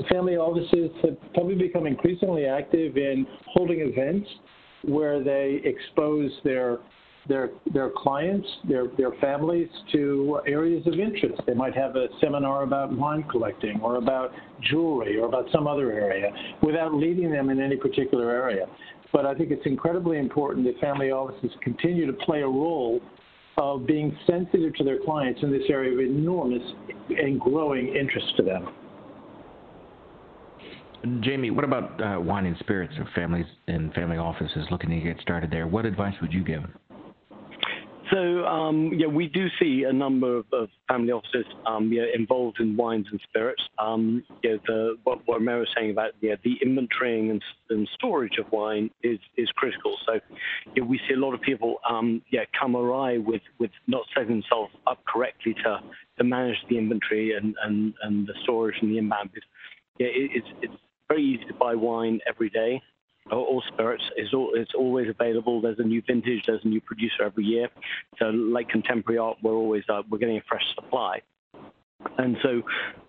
[0.10, 4.30] family offices have probably become increasingly active in holding events
[4.84, 6.80] where they expose their
[7.28, 11.42] their their clients, their their families to areas of interest.
[11.46, 15.92] They might have a seminar about wine collecting or about jewelry or about some other
[15.92, 18.66] area without leading them in any particular area.
[19.12, 23.02] But I think it's incredibly important that family offices continue to play a role
[23.58, 26.62] of being sensitive to their clients in this area of enormous
[27.10, 28.68] and growing interest to them.
[31.22, 35.20] Jamie, what about uh, wine and spirits or families and family offices looking to get
[35.22, 35.68] started there?
[35.68, 36.64] What advice would you give?
[38.12, 42.60] So um, yeah, we do see a number of, of family offices um, yeah, involved
[42.60, 43.62] in wines and spirits.
[43.78, 48.38] Um, yeah, the, what, what Mary was saying about yeah, the inventorying and, and, storage
[48.40, 49.98] of wine is, is critical.
[50.06, 50.20] So
[50.76, 54.42] yeah, we see a lot of people um, yeah, come awry with, with not setting
[54.42, 55.80] themselves up correctly to,
[56.18, 59.32] to manage the inventory and, and, and the storage and the inbound.
[60.00, 60.74] Yeah, it, it's, it's
[61.08, 62.82] very easy to buy wine every day
[63.32, 64.04] or, spirits.
[64.16, 65.62] It's, all, it's always available.
[65.62, 66.44] There's a new vintage.
[66.48, 67.68] There's a new producer every year.
[68.20, 71.22] So, like contemporary art, we're always uh, we're getting a fresh supply.
[72.18, 72.62] And so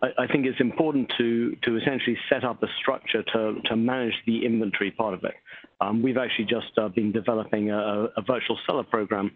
[0.02, 4.14] I, I, think it's important to, to essentially set up a structure to, to manage
[4.26, 5.34] the inventory part of it.
[5.80, 9.30] Um, we've actually just uh, been developing a, a, virtual cellar program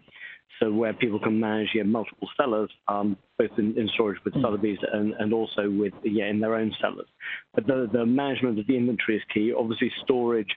[0.59, 4.41] so where people can manage yeah, multiple cellars, um, both in, in, storage with hmm.
[4.41, 7.07] Sotheby's and, and also with yeah, in their own cellars.
[7.53, 9.53] But the, the management of the inventory is key.
[9.57, 10.49] Obviously, storage.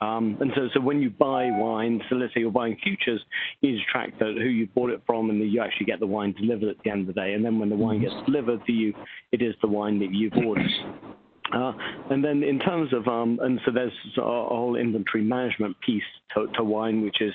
[0.00, 3.20] Um, and so, so when you buy wine, so let's say you're buying futures,
[3.60, 6.00] you need to track the, who you bought it from, and that you actually get
[6.00, 7.34] the wine delivered at the end of the day.
[7.34, 8.92] And then when the wine gets delivered to you,
[9.30, 10.70] it is the wine that you've ordered.
[11.52, 11.72] Uh,
[12.10, 16.02] and then in terms of, um, and so there's a whole inventory management piece
[16.34, 17.32] to, to wine, which is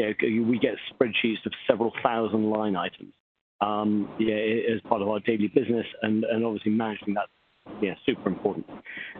[0.00, 3.12] yeah, we get spreadsheets of several thousand line items
[3.60, 7.28] um, yeah, as part of our daily business, and, and obviously managing that
[7.82, 8.66] yeah, super important.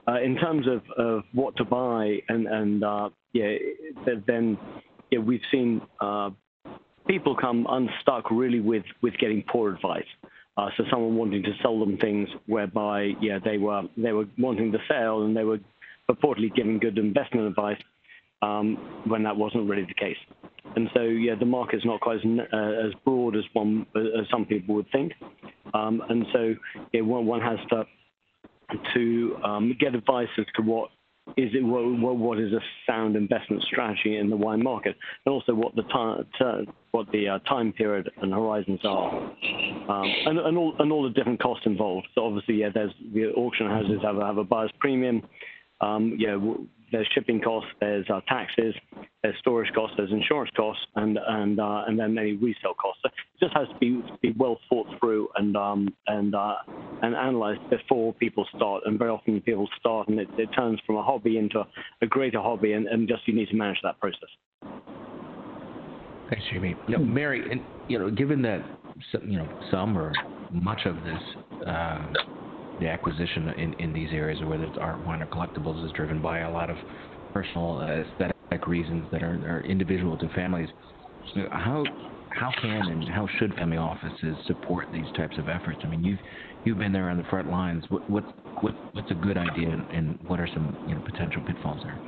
[0.09, 3.55] Uh, in terms of, of what to buy, and, and uh, yeah,
[4.27, 4.59] then
[5.11, 6.31] yeah, we've seen uh,
[7.07, 10.05] people come unstuck really with, with getting poor advice.
[10.57, 14.73] Uh, so someone wanting to sell them things whereby yeah they were they were wanting
[14.73, 15.59] to sell and they were
[16.11, 17.79] purportedly giving good investment advice
[18.42, 18.76] um,
[19.07, 20.16] when that wasn't really the case.
[20.76, 24.44] And so, yeah, the market's not quite as, uh, as broad as one as some
[24.44, 25.12] people would think.
[25.74, 26.55] Um, and so,
[26.92, 27.85] yeah, one, one has to
[28.94, 30.90] to um, get advice as to what
[31.37, 35.55] is it what, what is a sound investment strategy in the wine market, and also
[35.55, 36.24] what the time
[36.92, 39.14] what the uh, time period and horizons are.
[39.14, 42.09] um, and, and, all and all the different costs involved.
[42.14, 45.22] So obviously, yeah, there's the auction houses have a, have a buyer's premium.
[45.81, 46.37] Um, yeah,
[46.92, 48.74] there's shipping costs, there's uh, taxes,
[49.22, 53.00] there's storage costs, there's insurance costs, and and uh, and then any resale costs.
[53.03, 56.57] So it just has to be be well thought through and um, and uh,
[57.03, 58.83] and analysed before people start.
[58.87, 61.62] And very often people start, and it, it turns from a hobby into
[62.03, 64.31] a greater hobby, and, and just you need to manage that process.
[66.29, 66.76] Thanks, Jamie.
[66.88, 68.64] Know, Mary, and you know, given that
[69.24, 70.12] you know some or
[70.53, 71.66] much of this.
[72.81, 76.40] The acquisition in, in these areas, whether it's art, wine, or collectibles, is driven by
[76.40, 76.77] a lot of
[77.35, 80.69] personal uh, aesthetic reasons that are, are individual to families.
[81.35, 81.85] So How
[82.31, 85.79] how can and how should family offices support these types of efforts?
[85.83, 86.19] I mean, you've
[86.64, 87.85] you've been there on the front lines.
[87.88, 88.25] What what,
[88.62, 91.99] what what's a good idea, and what are some you know potential pitfalls there?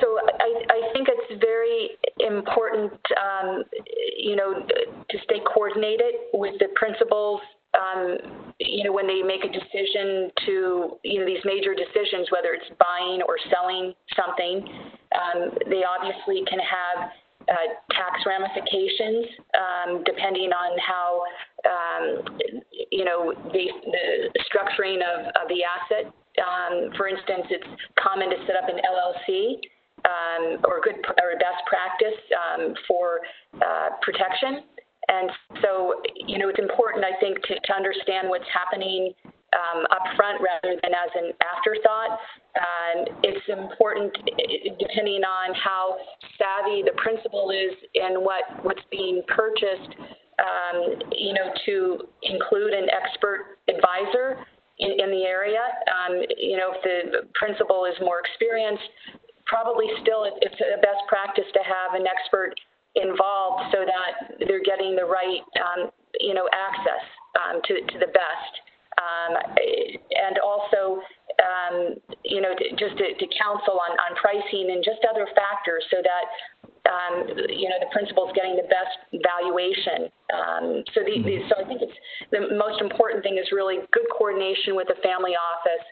[0.00, 0.06] So
[0.40, 3.64] I, I think it's very important, um,
[4.18, 7.40] you know, to stay coordinated with the principals
[7.74, 8.16] um,
[8.60, 12.66] you know, when they make a decision to, you know, these major decisions, whether it's
[12.78, 14.66] buying or selling something,
[15.14, 17.10] um, they obviously can have
[17.48, 21.22] uh, tax ramifications um, depending on how,
[21.64, 22.04] um,
[22.90, 26.12] you know, the, the structuring of, of the asset.
[26.42, 27.66] Um, for instance, it's
[27.98, 29.60] common to set up an LLC.
[29.98, 32.14] Um, or good or best practice
[32.86, 33.18] for
[33.60, 34.62] uh, protection
[35.08, 35.30] and
[35.62, 39.12] so, you know, it's important, I think, to, to understand what's happening
[39.56, 42.20] um, up front rather than as an afterthought.
[42.54, 44.12] And it's important,
[44.78, 45.96] depending on how
[46.36, 49.96] savvy the principal is in what, what's being purchased,
[50.38, 54.44] um, you know, to include an expert advisor
[54.78, 55.64] in, in the area.
[55.88, 58.84] Um, you know, if the principal is more experienced,
[59.46, 62.52] probably still it's a best practice to have an expert
[62.94, 67.04] involved so that they're getting the right, um, you know, access
[67.36, 68.52] um, to, to the best.
[68.98, 69.32] Um,
[70.10, 70.98] and also,
[71.38, 75.86] um, you know, to, just to, to counsel on, on pricing and just other factors
[75.86, 76.26] so that,
[76.90, 80.10] um, you know, the principal is getting the best valuation.
[80.90, 81.14] So, the,
[81.46, 81.94] so I think it's
[82.34, 85.84] the most important thing is really good coordination with the family office,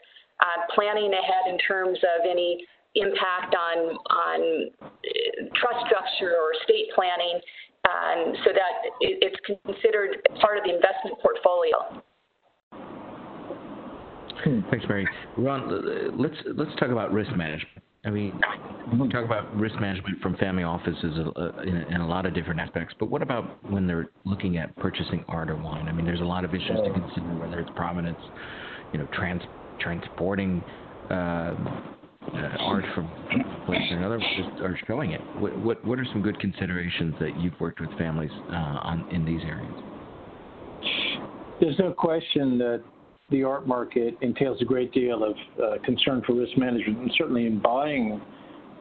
[0.43, 2.59] uh, planning ahead in terms of any
[3.01, 4.89] impact on on uh,
[5.55, 7.39] trust structure or estate planning,
[7.85, 12.03] um, so that it's considered part of the investment portfolio.
[14.43, 15.07] Hmm, thanks, Mary.
[15.37, 17.83] Ron, let's let's talk about risk management.
[18.05, 18.39] I mean,
[18.93, 22.61] we talk about risk management from family offices uh, in, in, a lot of different
[22.61, 25.89] aspects, but what about when they're looking at purchasing art or wine?
[25.89, 28.19] I mean, there's a lot of issues to consider, whether it's provenance,
[28.93, 29.41] you know, trans,
[29.81, 30.63] transporting
[31.09, 31.55] uh,
[32.33, 33.09] uh, art from
[33.65, 35.21] place to another just are showing it.
[35.39, 39.25] What, what, what are some good considerations that you've worked with families uh, on in
[39.25, 39.73] these areas?
[41.59, 42.83] There's no question that
[43.29, 47.45] the art market entails a great deal of uh, concern for risk management, and certainly
[47.45, 48.21] in buying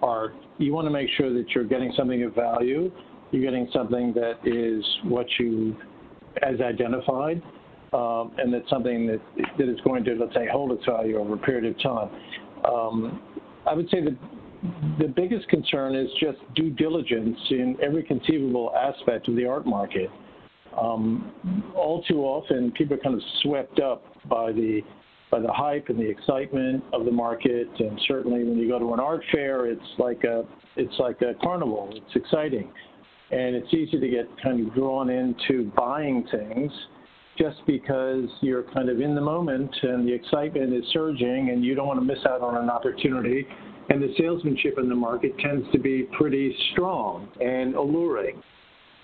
[0.02, 2.92] art, you want to make sure that you're getting something of value,
[3.32, 5.74] you're getting something that is what you
[6.42, 7.42] as identified,
[7.92, 9.20] um, and that's something that
[9.58, 12.10] that is going to, let's say, hold its value over a period of time.
[12.66, 13.22] Um,
[13.66, 14.16] I would say that
[14.98, 20.10] the biggest concern is just due diligence in every conceivable aspect of the art market.
[20.76, 24.82] Um, all too often, people are kind of swept up by the
[25.28, 28.94] by the hype and the excitement of the market, and certainly when you go to
[28.94, 30.44] an art fair, it's like a
[30.76, 31.90] it's like a carnival.
[31.92, 32.70] It's exciting,
[33.30, 36.70] and it's easy to get kind of drawn into buying things
[37.38, 41.74] just because you're kind of in the moment and the excitement is surging and you
[41.74, 43.46] don't want to miss out on an opportunity.
[43.88, 48.42] And the salesmanship in the market tends to be pretty strong and alluring.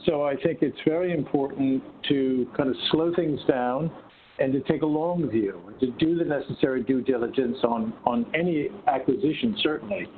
[0.06, 3.92] So I think it's very important to kind of slow things down
[4.38, 8.68] and to take a long view, to do the necessary due diligence on, on any
[8.88, 10.08] acquisition, certainly.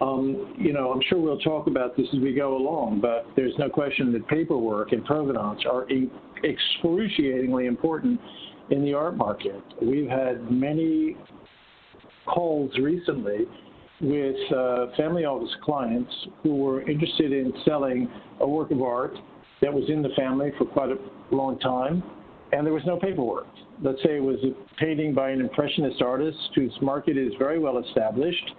[0.00, 3.54] Um, you know, I'm sure we'll talk about this as we go along, but there's
[3.58, 5.88] no question that paperwork and provenance are
[6.44, 8.20] excruciatingly important
[8.70, 9.62] in the art market.
[9.80, 11.16] We've had many
[12.26, 13.46] calls recently
[14.00, 16.12] with uh, family office clients
[16.42, 18.08] who were interested in selling
[18.40, 19.14] a work of art
[19.60, 20.98] that was in the family for quite a
[21.34, 22.02] long time,
[22.52, 23.46] and there was no paperwork.
[23.82, 27.78] Let's say it was a painting by an impressionist artist whose market is very well
[27.78, 28.50] established,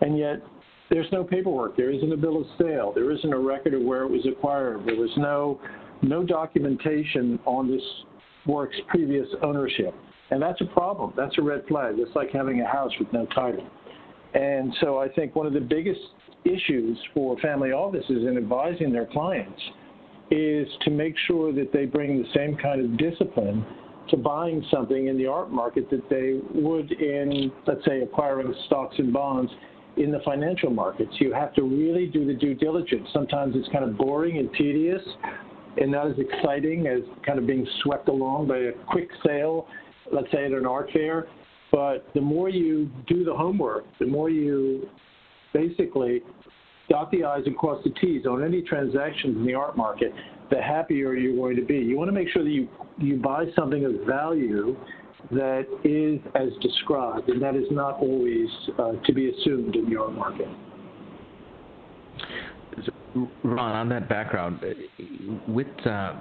[0.00, 0.42] and yet
[0.88, 1.76] there's no paperwork.
[1.76, 2.92] There isn't a bill of sale.
[2.94, 4.86] There isn't a record of where it was acquired.
[4.86, 5.60] There was no
[6.02, 7.82] no documentation on this
[8.46, 9.94] work's previous ownership.
[10.30, 11.12] And that's a problem.
[11.16, 11.94] That's a red flag.
[11.98, 13.66] It's like having a house with no title.
[14.34, 16.00] And so I think one of the biggest
[16.44, 19.60] issues for family offices in advising their clients
[20.30, 23.64] is to make sure that they bring the same kind of discipline
[24.10, 28.96] to buying something in the art market that they would in, let's say, acquiring stocks
[28.98, 29.50] and bonds
[29.96, 31.10] in the financial markets.
[31.18, 33.08] You have to really do the due diligence.
[33.12, 35.02] Sometimes it's kind of boring and tedious
[35.80, 39.66] and not as exciting as kind of being swept along by a quick sale,
[40.12, 41.26] let's say at an art fair.
[41.72, 44.88] But the more you do the homework, the more you
[45.52, 46.22] basically
[46.88, 50.12] dot the I's and cross the T's on any transactions in the art market,
[50.50, 51.78] the happier you're going to be.
[51.78, 52.68] You want to make sure that you,
[52.98, 54.76] you buy something of value
[55.32, 58.48] that is as described, and that is not always
[58.78, 60.46] uh, to be assumed in the art market.
[63.44, 64.60] Ron, on that background,
[65.48, 66.14] with uh,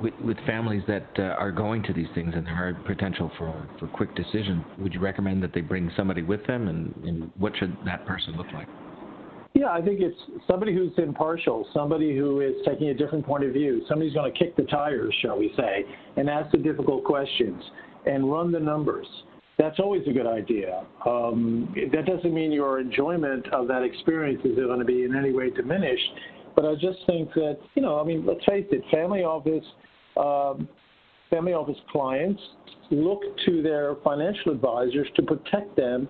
[0.00, 3.68] with, with, families that uh, are going to these things and there are potential for,
[3.80, 7.52] for quick decisions, would you recommend that they bring somebody with them, and, and what
[7.56, 8.68] should that person look like?
[9.54, 13.52] Yeah, I think it's somebody who's impartial, somebody who is taking a different point of
[13.52, 15.84] view, somebody's going to kick the tires, shall we say,
[16.16, 17.60] and ask the difficult questions
[18.06, 19.06] and run the numbers.
[19.58, 20.84] That's always a good idea.
[21.04, 25.32] Um, that doesn't mean your enjoyment of that experience is going to be in any
[25.32, 26.10] way diminished,
[26.54, 29.64] but I just think that, you know, I mean, let's face it, family office,
[30.16, 30.68] um,
[31.28, 32.40] family office clients
[32.90, 36.08] look to their financial advisors to protect them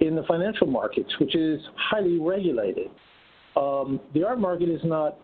[0.00, 2.88] in the financial markets, which is highly regulated.
[3.56, 5.18] Um, the art market is not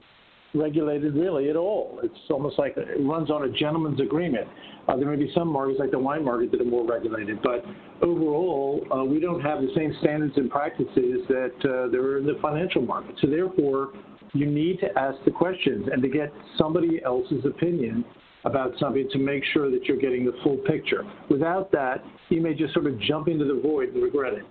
[0.54, 2.00] regulated really at all.
[2.02, 4.46] It's almost like it runs on a gentleman's agreement.
[4.88, 7.64] Uh, there may be some markets, like the wine market, that are more regulated, but
[8.02, 12.26] overall, uh, we don't have the same standards and practices that uh, there are in
[12.26, 13.14] the financial market.
[13.20, 13.92] So therefore,
[14.34, 18.04] you need to ask the questions and to get somebody else's opinion
[18.44, 21.04] about something to make sure that you're getting the full picture.
[21.30, 24.44] Without that, you may just sort of jump into the void and regret it.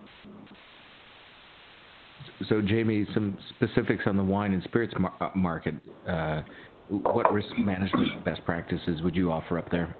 [2.49, 5.75] So, Jamie, some specifics on the wine and spirits mar- uh, market.
[6.07, 6.41] Uh,
[6.89, 9.95] what risk management best practices would you offer up there?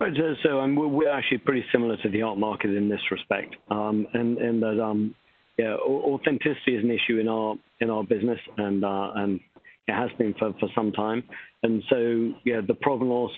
[0.00, 0.12] Right,
[0.44, 4.38] so um, we're actually pretty similar to the art market in this respect, um, and,
[4.38, 5.14] and that um,
[5.58, 9.40] yeah, authenticity is an issue in our in our business, and uh, and
[9.88, 11.24] it has been for, for some time.
[11.62, 13.32] And so, yeah, the provenance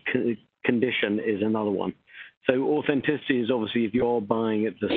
[0.65, 1.95] condition is another one.
[2.49, 4.89] So authenticity is obviously if you're buying at the,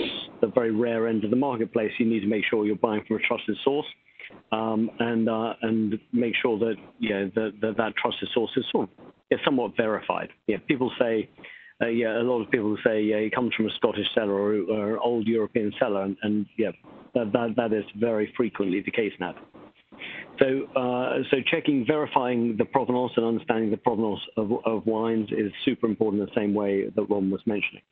[0.41, 3.17] the very rare end of the marketplace, you need to make sure you're buying from
[3.17, 3.85] a trusted source,
[4.51, 8.89] um, and uh, and make sure that yeah that that, that trusted source is sort
[8.89, 10.29] of, somewhat verified.
[10.47, 11.29] Yeah, people say.
[11.81, 14.53] Uh, yeah, a lot of people say yeah, it comes from a Scottish cellar or,
[14.71, 16.69] or an old European cellar, and, and yeah,
[17.15, 19.33] that, that that is very frequently the case now.
[20.39, 25.51] So, uh, so checking, verifying the provenance and understanding the provenance of, of, wines is
[25.63, 27.83] super important the same way that Ron was mentioning.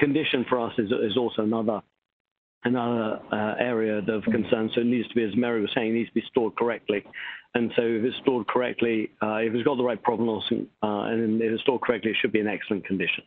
[0.00, 1.80] Condition for us is, is also another
[2.64, 4.70] another uh, area of concern.
[4.74, 7.04] So it needs to be, as Mary was saying, it needs to be stored correctly.
[7.54, 11.40] And so if it's stored correctly, uh, if it's got the right provenance uh, and
[11.40, 13.22] if it's stored correctly, it should be in excellent condition.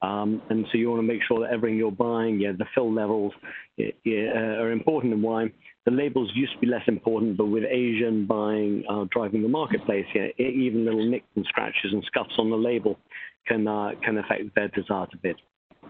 [0.00, 2.92] Um, and so you want to make sure that everything you're buying, yeah, the fill
[2.92, 3.32] levels
[3.76, 5.52] yeah, are important in wine.
[5.88, 10.04] The labels used to be less important, but with Asian buying uh, driving the marketplace,
[10.14, 12.98] yeah, even little nicks and scratches and scuffs on the label
[13.46, 15.36] can uh, can affect their desire to bid.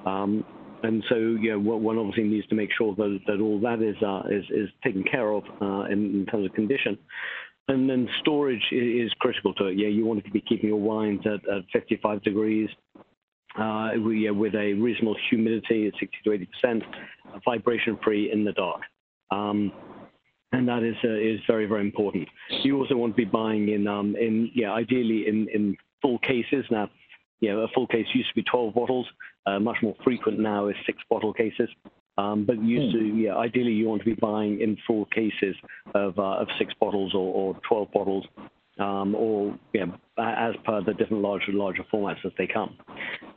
[0.07, 0.45] Um,
[0.85, 4.23] and so, yeah, one obviously needs to make sure that, that all that is uh,
[4.31, 6.97] is, is taken care of uh, in, in, terms of condition.
[7.67, 9.79] And then storage is critical to it.
[9.79, 12.69] Yeah, you want to be keeping your wines at, at 55 degrees,
[13.59, 16.83] uh, with a reasonable humidity at 60 to 80 percent,
[17.45, 18.83] vibration free in the dark.
[19.31, 19.72] Um,
[20.53, 22.29] and that is uh, is very very important.
[22.62, 26.64] You also want to be buying in um, in yeah ideally in in full cases.
[26.70, 26.91] Now,
[27.41, 29.07] you know, a full case used to be 12 bottles.
[29.47, 31.68] Uh, much more frequent now is six bottle cases.
[32.16, 35.55] Um, but used to yeah ideally you want to be buying in full cases
[35.95, 38.26] of uh, of six bottles or, or 12 bottles.
[38.79, 39.87] Um, or yeah,
[40.18, 42.76] as per the different larger larger formats as they come,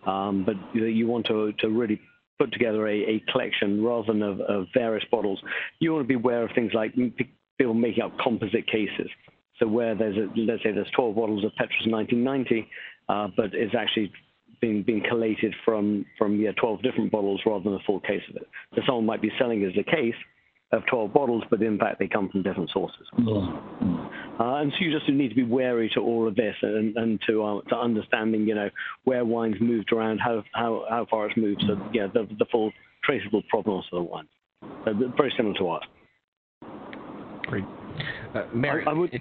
[0.05, 1.99] um, but you want to to really
[2.41, 5.39] put together a, a collection rather than of, of, various bottles,
[5.79, 9.09] you want to be aware of things like people making up composite cases.
[9.59, 12.67] So where there's a, let's say there's 12 bottles of Petrus 1990,
[13.09, 14.11] uh, but it's actually
[14.59, 18.47] being collated from from yeah 12 different bottles rather than a full case of it.
[18.75, 20.15] So someone might be selling as a case,
[20.71, 23.05] of 12 bottles, but in fact they come from different sources.
[23.17, 24.41] Mm-hmm.
[24.41, 27.19] Uh, and so you just need to be wary to all of this and, and
[27.27, 28.69] to uh, to understanding, you know,
[29.03, 31.63] where wine's moved around, how how, how far it's moved.
[31.67, 32.71] So yeah, the, the full
[33.03, 34.27] traceable provenance of the wine.
[34.85, 35.85] So very similar to art.
[37.47, 37.65] Great.
[38.33, 39.13] Uh, Mary, I, I would,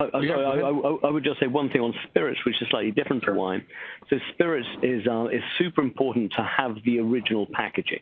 [0.00, 0.70] I, I,
[1.04, 3.64] I, would just say one thing on spirits, which is slightly different to wine.
[4.10, 8.00] So spirits is uh, is super important to have the original packaging.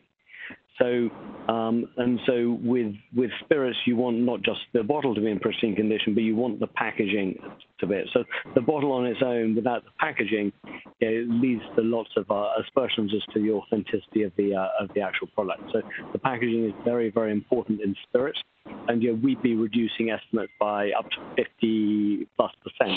[0.81, 1.09] So
[1.49, 5.39] um, and so with with spirits, you want not just the bottle to be in
[5.39, 7.39] pristine condition, but you want the packaging
[7.81, 8.03] to be.
[8.12, 10.53] So the bottle on its own, without the packaging,
[11.01, 14.91] it leads to lots of uh, aspersions as to the authenticity of the uh, of
[14.95, 15.62] the actual product.
[15.72, 18.41] So the packaging is very very important in spirits,
[18.89, 22.93] and you know, we'd be reducing estimates by up to 50 plus percent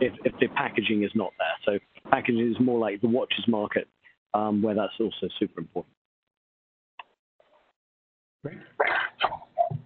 [0.00, 1.78] if, if the packaging is not there.
[1.78, 3.88] So packaging is more like the watches market,
[4.34, 5.94] um, where that's also super important.
[8.42, 8.58] Great.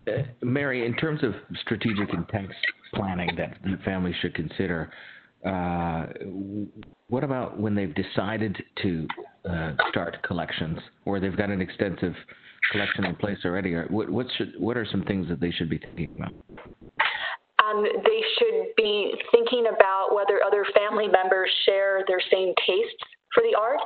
[0.09, 2.55] Uh, Mary, in terms of strategic and tax
[2.95, 4.91] planning that families should consider,
[5.45, 6.07] uh,
[7.09, 9.07] what about when they've decided to
[9.49, 12.15] uh, start collections or they've got an extensive
[12.73, 13.75] collection in place already?
[13.75, 16.33] What, what, should, what are some things that they should be thinking about?
[17.63, 23.03] Um, they should be thinking about whether other family members share their same tastes
[23.35, 23.81] for the art.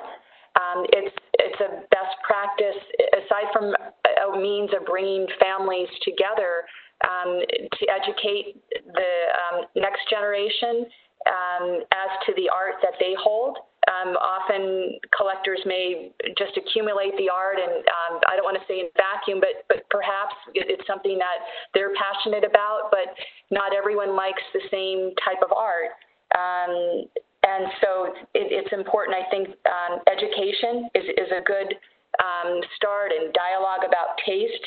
[0.57, 2.80] Um, it's it's a best practice
[3.14, 6.66] aside from a means of bringing families together
[7.07, 10.86] um, to educate the um, next generation
[11.26, 13.59] um, as to the art that they hold.
[13.88, 18.80] Um, often collectors may just accumulate the art, and um, I don't want to say
[18.80, 21.40] in vacuum, but but perhaps it's something that
[21.74, 23.16] they're passionate about, but
[23.51, 25.96] not everyone likes the same type of art.
[26.36, 27.09] Um,
[27.43, 31.74] and so it, it's important, I think, um, education is, is a good
[32.20, 34.64] um, start and dialogue about taste.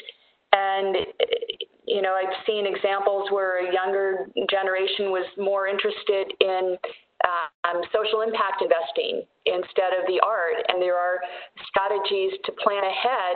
[0.53, 0.97] And,
[1.86, 6.78] you know, I've seen examples where a younger generation was more interested in
[7.24, 10.61] um, social impact investing instead of the art.
[10.67, 11.21] And there are
[11.69, 13.36] strategies to plan ahead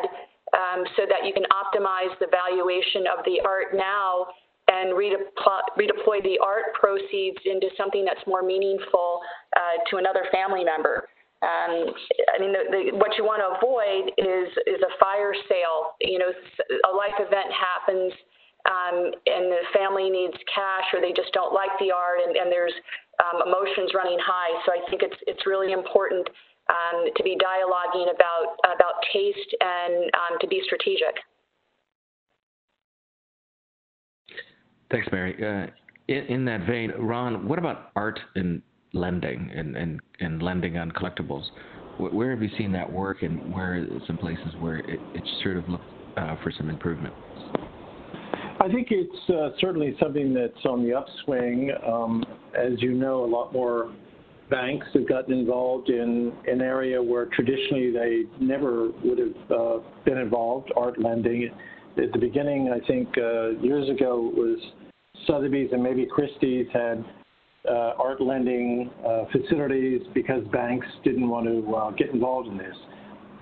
[0.53, 4.27] um, so that you can optimize the valuation of the art now
[4.67, 9.21] and redeploy, redeploy the art proceeds into something that's more meaningful
[9.55, 11.07] uh, to another family member.
[11.41, 11.93] Um,
[12.33, 15.93] I mean, the, the, what you want to avoid is is a fire sale.
[16.01, 18.09] You know, a life event happens,
[18.65, 22.49] um, and the family needs cash, or they just don't like the art, and, and
[22.49, 22.73] there's
[23.21, 24.49] um, emotions running high.
[24.65, 26.25] So I think it's it's really important
[26.73, 31.21] um, to be dialoguing about about taste and um, to be strategic.
[34.89, 35.35] Thanks, Mary.
[35.35, 35.69] Uh,
[36.07, 38.61] in, in, that vein, Ron, what about art and
[38.93, 41.43] lending and, and, and lending on collectibles?
[41.97, 45.57] Where have you seen that work, and where are some places where it, it's sort
[45.57, 45.83] of looked
[46.15, 47.13] uh, for some improvement?
[48.59, 51.71] I think it's uh, certainly something that's on the upswing.
[51.85, 52.23] Um,
[52.57, 53.93] as you know, a lot more
[54.49, 60.17] banks have gotten involved in an area where traditionally they never would have uh, been
[60.17, 61.49] involved, art lending.
[62.01, 64.59] At the beginning, I think uh, years ago, it was
[65.25, 67.03] Sotheby's and maybe Christie's had
[67.67, 72.75] uh, art lending uh, facilities because banks didn't want to uh, get involved in this.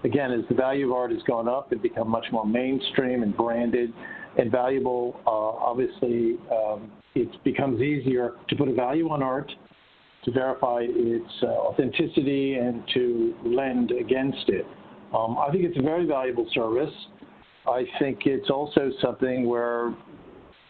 [0.06, 3.36] Again, as the value of art has gone up and become much more mainstream and
[3.36, 3.92] branded
[4.38, 9.52] and valuable, uh, obviously um, it becomes easier to put a value on art,
[10.24, 14.66] to verify its uh, authenticity, and to lend against it.
[15.14, 16.94] Um, I think it's a very valuable service.
[17.68, 19.94] I think it's also something where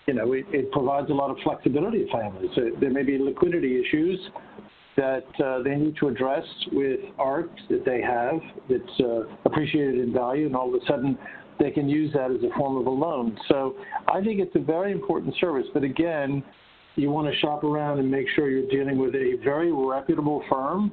[0.08, 2.52] you know, it, it, provides a lot of flexibility to families.
[2.56, 4.20] So there may be liquidity issues
[4.98, 8.40] that uh, they need to address with art that they have
[8.70, 11.18] that's uh, appreciated in value, and all of a sudden
[11.60, 13.38] they can use that as a form of a loan.
[13.48, 13.76] So
[14.08, 15.66] I think it's a very important service.
[15.74, 16.44] But again,
[16.96, 20.92] you want to shop around and make sure you're dealing with a very reputable firm.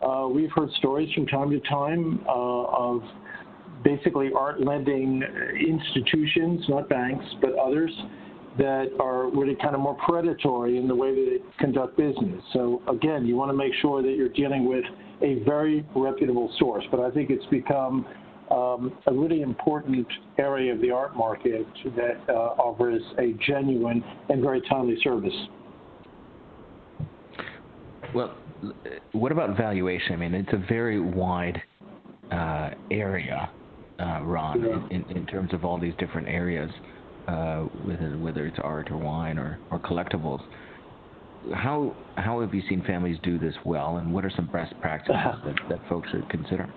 [0.00, 3.02] Uh, we've heard stories from time to time uh, of
[3.84, 5.22] basically art lending
[5.58, 7.90] institutions, not banks, but others
[8.58, 12.42] that are really kind of more predatory in the way that they conduct business.
[12.52, 14.84] So again, you want to make sure that you're dealing with
[15.22, 16.84] a very reputable source.
[16.90, 18.06] But I think it's become
[18.50, 20.06] um, a really important
[20.38, 21.66] area of the art market
[21.96, 25.34] that uh, offers a genuine and very timely service.
[28.14, 28.36] Well,
[29.12, 30.12] what about valuation?
[30.12, 31.62] I mean, it's a very wide
[32.30, 33.50] uh, area,
[34.00, 34.96] uh, Ron, yeah.
[34.96, 36.70] in, in terms of all these different areas
[37.28, 37.62] uh,
[38.20, 40.42] whether it's art or wine or, or collectibles.
[41.54, 45.16] How how have you seen families do this well, and what are some best practices
[45.44, 46.72] that, that folks should consider?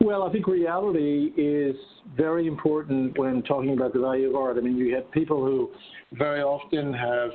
[0.00, 1.76] Well, I think reality is
[2.16, 4.56] very important when talking about the value of art.
[4.58, 5.70] I mean, you have people who
[6.12, 7.30] very often have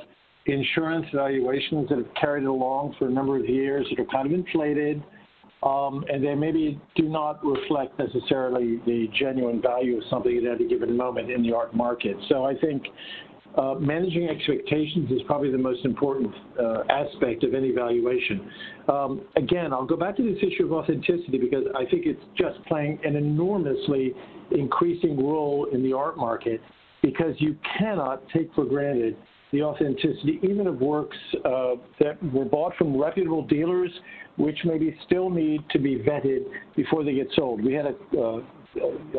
[0.46, 4.32] insurance valuations that have carried along for a number of years that are kind of
[4.32, 5.02] inflated
[5.62, 10.68] um, and they maybe do not reflect necessarily the genuine value of something at any
[10.68, 12.16] given moment in the art market.
[12.28, 12.84] So I think
[13.56, 18.48] uh, managing expectations is probably the most important uh, aspect of any valuation.
[18.88, 22.64] Um, again, I'll go back to this issue of authenticity because I think it's just
[22.66, 24.14] playing an enormously
[24.52, 26.60] increasing role in the art market
[27.02, 29.16] because you cannot take for granted
[29.52, 33.90] the authenticity even of works uh, that were bought from reputable dealers,
[34.36, 36.44] which maybe still need to be vetted
[36.76, 37.64] before they get sold.
[37.64, 38.40] We had a, uh,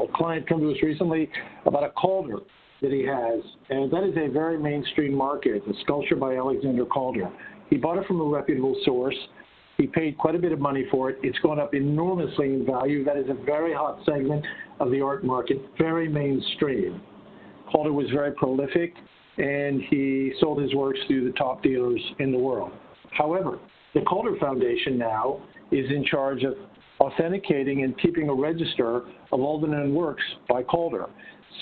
[0.03, 1.30] a client come to us recently
[1.65, 2.38] about a Calder
[2.82, 7.30] that he has, and that is a very mainstream market, the sculpture by Alexander Calder.
[7.69, 9.15] He bought it from a reputable source.
[9.77, 11.17] He paid quite a bit of money for it.
[11.23, 13.03] It's gone up enormously in value.
[13.03, 14.45] That is a very hot segment
[14.80, 17.01] of the art market, very mainstream.
[17.71, 18.93] Calder was very prolific,
[19.40, 22.72] and he sold his works through the top dealers in the world.
[23.12, 23.58] However,
[23.94, 26.56] the Calder Foundation now is in charge of
[27.00, 31.06] authenticating and keeping a register of all the known works by Calder.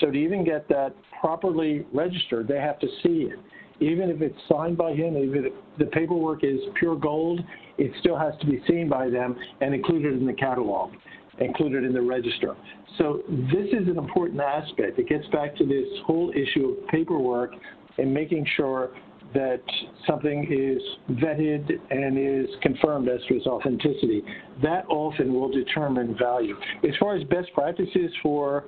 [0.00, 3.38] So to even get that properly registered, they have to see it.
[3.80, 7.40] Even if it's signed by him, even if the paperwork is pure gold,
[7.78, 10.90] it still has to be seen by them and included in the catalog,
[11.40, 12.56] included in the register.
[12.96, 14.98] So this is an important aspect.
[14.98, 17.52] It gets back to this whole issue of paperwork
[17.98, 18.90] and making sure
[19.34, 19.62] that
[20.06, 20.80] something is
[21.16, 24.22] vetted and is confirmed as to its authenticity.
[24.62, 26.56] That often will determine value.
[26.82, 28.64] As far as best practices for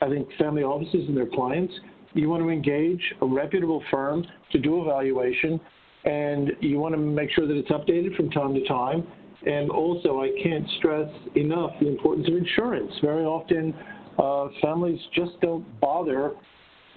[0.00, 1.74] I think family offices and their clients,
[2.14, 5.60] you want to engage a reputable firm to do evaluation,
[6.04, 9.06] and you want to make sure that it's updated from time to time.
[9.46, 12.92] And also, I can't stress enough the importance of insurance.
[13.00, 13.74] Very often,
[14.18, 16.32] uh, families just don't bother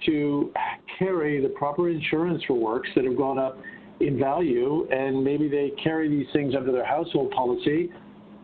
[0.06, 0.52] to
[0.98, 3.58] carry the proper insurance for works that have gone up
[4.00, 7.92] in value, and maybe they carry these things under their household policy,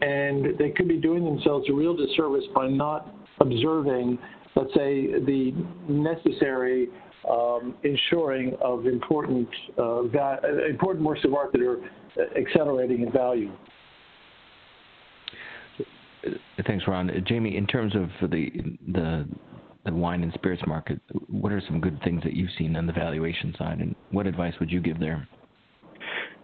[0.00, 4.18] and they could be doing themselves a real disservice by not observing
[4.58, 5.52] let's say, the
[5.88, 6.88] necessary
[7.30, 11.78] um, ensuring of important uh, va- important works of art that are
[12.36, 13.52] accelerating in value.
[16.66, 17.10] Thanks, Ron.
[17.26, 19.26] Jamie, in terms of the
[19.86, 23.54] wine and spirits market, what are some good things that you've seen on the valuation
[23.58, 25.26] side, and what advice would you give there?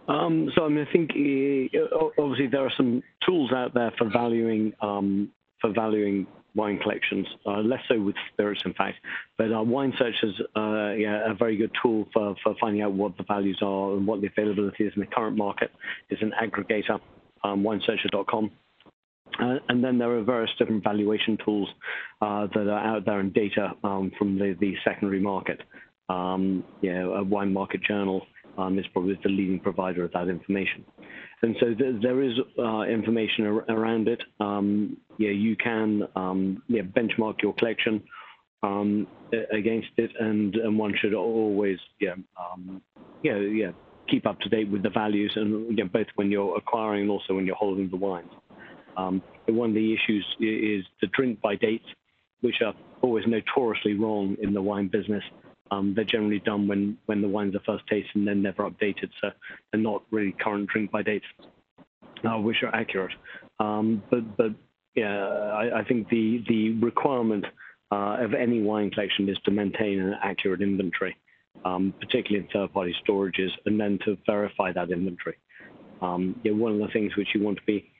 [0.07, 4.09] Um, so I mean, I think uh, obviously there are some tools out there for
[4.09, 8.97] valuing um, for valuing wine collections, uh, less so with spirits, in fact.
[9.37, 13.23] But Wine Search is uh, a very good tool for, for finding out what the
[13.23, 15.69] values are and what the availability is in the current market.
[16.09, 16.99] It's an aggregator,
[17.43, 18.51] um, winesearcher.com.
[19.39, 21.67] Uh, and then there are various different valuation tools
[22.21, 25.61] uh, that are out there and data um, from the, the secondary market.
[26.07, 28.25] Um, yeah, a wine market journal
[28.57, 30.85] um, is probably the leading provider of that information.
[31.41, 34.21] And so th- there is uh, information ar- around it.
[34.39, 38.03] Um, yeah, you can um, yeah, benchmark your collection
[38.63, 39.07] um,
[39.51, 42.15] against it, and, and one should always yeah,
[43.21, 43.71] yeah, yeah,
[44.09, 47.45] keep up to date with the values, and both when you're acquiring and also when
[47.45, 48.31] you're holding the wines.
[48.97, 51.85] Um, one of the issues is the drink by dates,
[52.41, 55.23] which are always notoriously wrong in the wine business.
[55.71, 59.09] Um, they're generally done when, when the wines are first tasted and then never updated,
[59.21, 59.29] so
[59.71, 61.25] they're not really current drink by dates,
[62.23, 63.13] uh, which are accurate.
[63.59, 64.51] Um, but but
[64.95, 67.45] yeah, I, I, think the the requirement
[67.91, 71.17] uh, of any wine collection is to maintain an accurate inventory,
[71.63, 75.37] um, particularly in third-party storages, and then to verify that inventory.
[76.01, 77.91] Um, yeah, one of the things which you want to be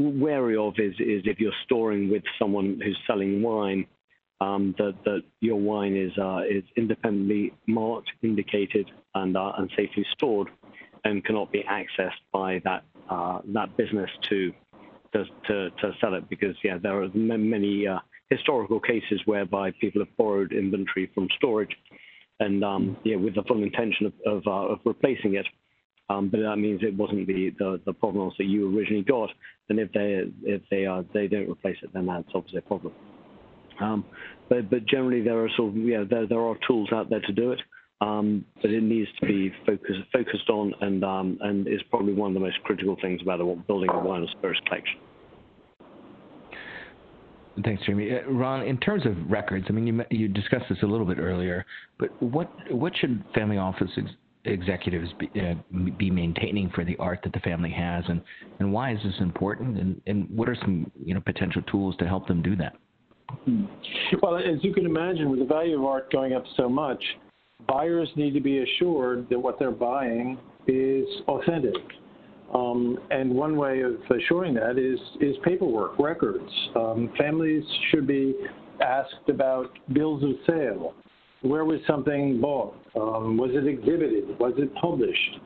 [0.00, 3.86] wary of is is if you're storing with someone who's selling wine
[4.40, 10.04] um, that, that your wine is, uh, is independently marked, indicated, and, uh, and safely
[10.12, 10.48] stored
[11.04, 14.52] and cannot be accessed by that, uh, that business to,
[15.12, 17.98] to, to, to, sell it because yeah, there are many uh,
[18.30, 21.76] historical cases whereby people have borrowed inventory from storage
[22.38, 25.46] and um, yeah, with the full intention of, of, uh, of replacing it.
[26.10, 29.30] Um, but that means it wasn't the, the, the problems that you originally got.
[29.68, 32.92] And if they if they are they don't replace it, then that's obviously a problem.
[33.80, 34.04] Um,
[34.48, 37.32] but, but generally, there are sort of, yeah, there, there are tools out there to
[37.32, 37.60] do it.
[38.02, 42.30] Um, but it needs to be focused focused on and um, and is probably one
[42.30, 44.98] of the most critical things about building a wine and spirits collection.
[47.62, 48.10] Thanks, Jamie.
[48.10, 51.18] Uh, Ron, in terms of records, I mean, you you discussed this a little bit
[51.18, 51.66] earlier,
[51.98, 54.08] but what what should family office ex-
[54.44, 55.54] executives be, uh,
[55.98, 58.22] be maintaining for the art that the family has, and,
[58.58, 62.06] and why is this important, and, and what are some you know potential tools to
[62.06, 62.74] help them do that?
[63.44, 63.64] Hmm.
[64.22, 67.02] Well, as you can imagine, with the value of art going up so much,
[67.68, 71.76] buyers need to be assured that what they're buying is authentic.
[72.52, 76.50] Um, and one way of assuring that is, is paperwork, records.
[76.74, 78.34] Um, families should be
[78.80, 80.94] asked about bills of sale.
[81.42, 82.74] Where was something bought?
[82.94, 84.38] Um, was it exhibited?
[84.38, 85.40] Was it published?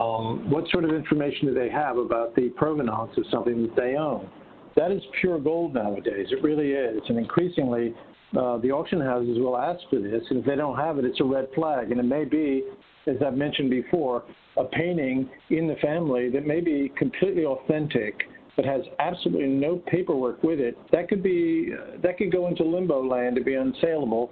[0.00, 3.96] Um, what sort of information do they have about the provenance of something that they
[3.96, 4.28] own?
[4.76, 6.26] That is pure gold nowadays.
[6.30, 7.00] It really is.
[7.08, 7.94] And increasingly,
[8.36, 10.22] uh, the auction houses will ask for this.
[10.28, 11.90] And if they don't have it, it's a red flag.
[11.92, 12.64] And it may be,
[13.06, 14.24] as I've mentioned before,
[14.58, 18.22] a painting in the family that may be completely authentic
[18.56, 23.06] but has absolutely no paperwork with it, that could be that could go into limbo
[23.06, 24.30] land to be unsaleable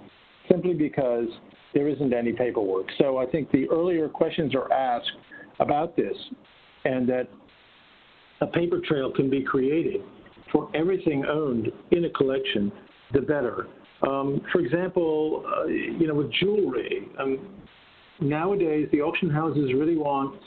[0.49, 1.27] simply because
[1.73, 2.87] there isn't any paperwork.
[2.97, 5.11] So I think the earlier questions are asked
[5.59, 6.15] about this
[6.85, 7.27] and that
[8.41, 10.01] a paper trail can be created
[10.51, 12.71] for everything owned in a collection,
[13.13, 13.67] the better.
[14.07, 17.49] Um, for example, uh, you know, with jewelry, um,
[18.19, 20.39] nowadays the auction houses really want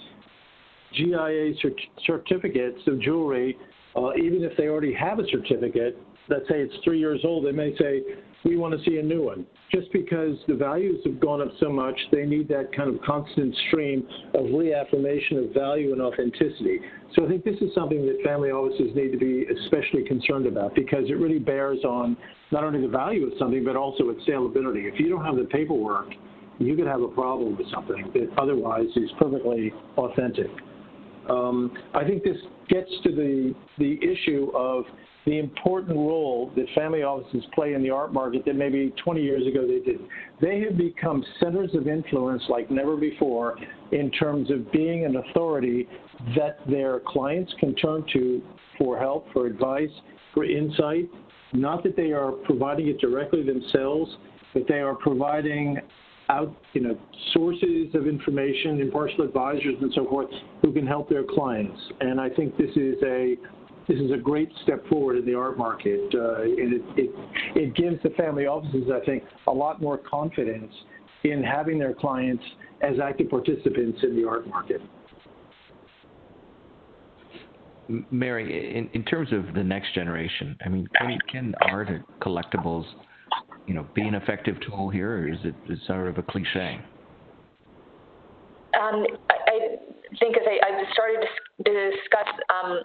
[0.95, 3.57] GIA cert- certificates of jewelry,
[3.97, 5.99] uh, even if they already have a certificate.
[6.29, 8.03] Let's say it's three years old, they may say,
[8.45, 9.47] we want to see a new one.
[9.73, 13.55] Just because the values have gone up so much, they need that kind of constant
[13.69, 16.81] stream of reaffirmation of value and authenticity.
[17.15, 20.75] So I think this is something that family offices need to be especially concerned about
[20.75, 22.17] because it really bears on
[22.51, 24.91] not only the value of something, but also its saleability.
[24.91, 26.09] If you don't have the paperwork,
[26.59, 30.51] you could have a problem with something that otherwise is perfectly authentic.
[31.29, 32.37] Um, I think this
[32.69, 34.85] gets to the the issue of
[35.29, 39.47] the important role that family offices play in the art market that maybe 20 years
[39.47, 40.09] ago they didn't.
[40.41, 43.59] They have become centers of influence like never before
[43.93, 45.87] in terms of being an authority
[46.35, 48.41] that their clients can turn to
[48.79, 49.91] for help, for advice,
[50.33, 51.11] for insight.
[51.53, 54.11] Not that they are providing it directly themselves,
[54.55, 55.77] but they are providing
[56.31, 56.99] out, you know,
[57.35, 60.29] sources of information, impartial advisors, and so forth,
[60.63, 61.79] who can help their clients.
[62.01, 63.37] And I think this is a
[63.89, 67.11] this is a great step forward in the art market, uh, and it, it,
[67.57, 70.73] it gives the family offices, I think, a lot more confidence
[71.25, 72.45] in having their clients
[72.83, 74.83] as active participants in the art market.
[78.11, 82.85] Mary, in, in terms of the next generation, I mean, can, can art and collectibles,
[83.67, 86.79] you know, be an effective tool here, or is it is sort of a cliche?
[88.79, 89.59] Um, I, I,
[90.21, 91.27] think as I, I started
[91.65, 92.81] to discuss um,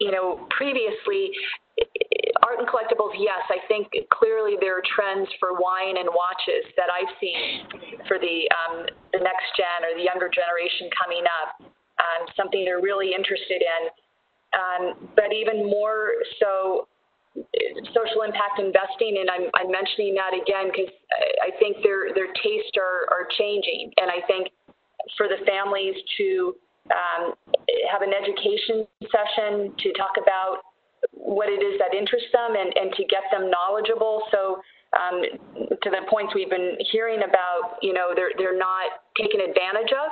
[0.00, 1.30] you know, previously,
[2.42, 6.90] art and collectibles, yes, I think clearly there are trends for wine and watches that
[6.90, 7.66] I've seen
[8.06, 11.70] for the um, the next gen or the younger generation coming up.
[11.94, 13.82] Um, something they're really interested in,
[14.50, 16.10] um, but even more
[16.42, 16.88] so,
[17.94, 19.22] social impact investing.
[19.22, 20.90] And I'm, I'm mentioning that again because
[21.38, 24.50] I think their their tastes are are changing, and I think
[25.16, 26.56] for the families to
[26.92, 27.34] um,
[27.90, 30.62] have an education session to talk about
[31.12, 34.22] what it is that interests them and, and to get them knowledgeable.
[34.30, 34.60] So
[34.96, 35.22] um,
[35.70, 40.10] to the points we've been hearing about, you know, they're, they're not taken advantage of,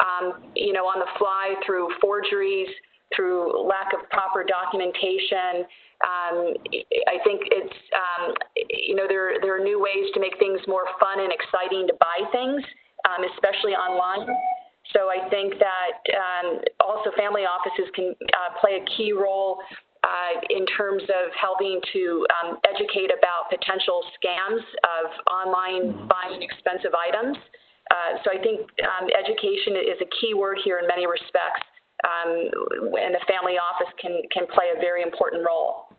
[0.00, 2.68] um, you know, on the fly through forgeries,
[3.14, 5.66] through lack of proper documentation.
[6.00, 6.56] Um,
[7.08, 8.32] I think it's, um,
[8.70, 11.94] you know, there, there are new ways to make things more fun and exciting to
[12.00, 12.62] buy things,
[13.04, 14.24] um, especially online.
[14.92, 19.60] So I think that um, also family offices can uh, play a key role
[20.02, 26.08] uh, in terms of helping to um, educate about potential scams of online mm-hmm.
[26.08, 27.36] buying expensive items.
[27.90, 31.66] Uh, so I think um, education is a key word here in many respects,
[32.06, 32.50] um,
[32.96, 35.90] and the family office can, can play a very important role.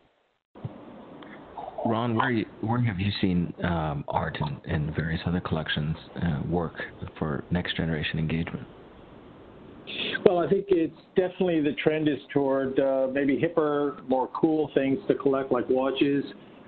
[1.84, 6.40] Ron, where, you, where have you seen um, art and, and, various other collections uh,
[6.48, 6.74] work
[7.18, 8.66] for next generation engagement?
[10.24, 14.98] Well, I think it's definitely the trend is toward uh, maybe hipper, more cool things
[15.08, 16.24] to collect, like watches.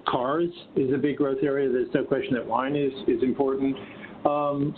[0.07, 1.70] Cars is a big growth area.
[1.70, 3.77] There's no question that wine is is important.
[4.27, 4.75] Um,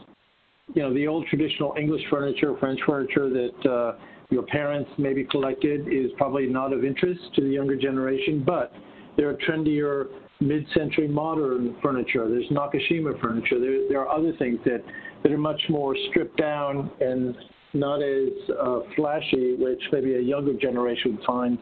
[0.74, 3.96] you know, the old traditional English furniture, French furniture that uh,
[4.30, 8.72] your parents maybe collected is probably not of interest to the younger generation, but
[9.16, 10.06] there are trendier
[10.40, 12.28] mid-century modern furniture.
[12.28, 13.58] There's Nakashima furniture.
[13.58, 14.82] There, there are other things that,
[15.22, 17.34] that are much more stripped down and
[17.78, 18.28] not as
[18.60, 21.58] uh, flashy, which maybe a younger generation would find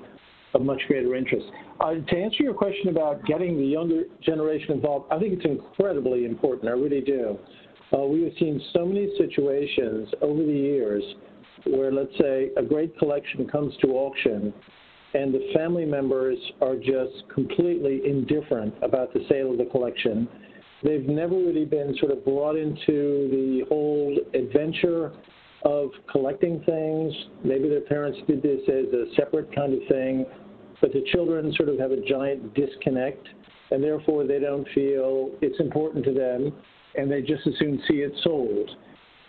[0.55, 1.47] of much greater interest.
[1.81, 6.25] Uh, to answer your question about getting the younger generation involved, I think it's incredibly
[6.25, 6.69] important.
[6.69, 7.39] I really do.
[7.93, 11.03] Uh, we have seen so many situations over the years
[11.67, 14.53] where, let's say, a great collection comes to auction
[15.15, 20.29] and the family members are just completely indifferent about the sale of the collection.
[20.83, 25.13] They've never really been sort of brought into the whole adventure
[25.65, 27.13] of collecting things.
[27.43, 30.27] Maybe their parents did this as a separate kind of thing,
[30.81, 33.27] but the children sort of have a giant disconnect,
[33.71, 36.53] and therefore they don't feel it's important to them.
[36.97, 38.71] and they just as soon see it sold.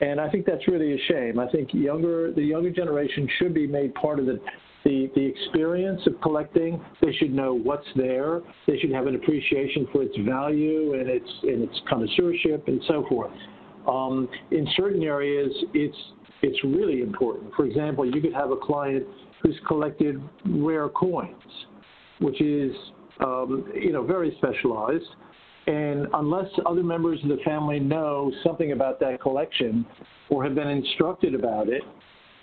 [0.02, 1.40] And I think that's really a shame.
[1.40, 4.40] I think younger the younger generation should be made part of the
[4.84, 6.80] the, the experience of collecting.
[7.02, 8.42] They should know what's there.
[8.68, 13.06] They should have an appreciation for its value and its and its connoisseurship and so
[13.10, 13.32] forth.
[13.88, 15.98] Um, in certain areas, it's
[16.46, 17.54] it's really important.
[17.56, 19.06] For example, you could have a client
[19.42, 21.36] who's collected rare coins,
[22.20, 22.72] which is
[23.20, 25.06] um, you know very specialized.
[25.68, 29.84] And unless other members of the family know something about that collection
[30.30, 31.82] or have been instructed about it,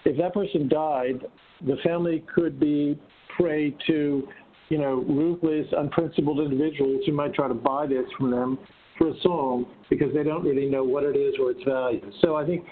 [0.05, 1.24] if that person died,
[1.64, 2.98] the family could be
[3.36, 4.26] prey to,
[4.70, 8.59] you know, ruthless, unprincipled individuals who might try to buy this from them
[8.98, 12.03] for a song because they don't really know what it is or its value.
[12.22, 12.64] So I think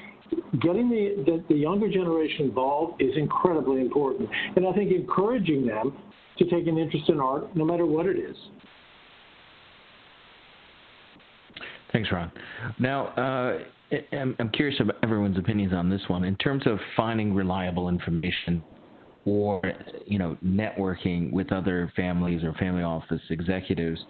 [0.60, 4.28] getting the, the, the younger generation involved is incredibly important.
[4.56, 5.96] And I think encouraging them
[6.38, 8.36] to take an interest in art, no matter what it is.
[11.92, 12.30] Thanks, Ron.
[12.78, 13.58] Now, uh,
[14.12, 16.24] I'm curious about everyone's opinions on this one.
[16.24, 18.62] In terms of finding reliable information
[19.24, 19.60] or,
[20.06, 24.00] you know, networking with other families or family office executives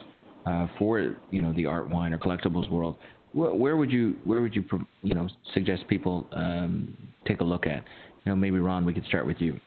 [0.47, 2.97] uh, for, you know, the art, wine, or collectibles world,
[3.33, 4.65] where, where would you, where would you,
[5.03, 7.85] you know, suggest people um, take a look at?
[8.25, 9.59] You know, maybe Ron, we could start with you.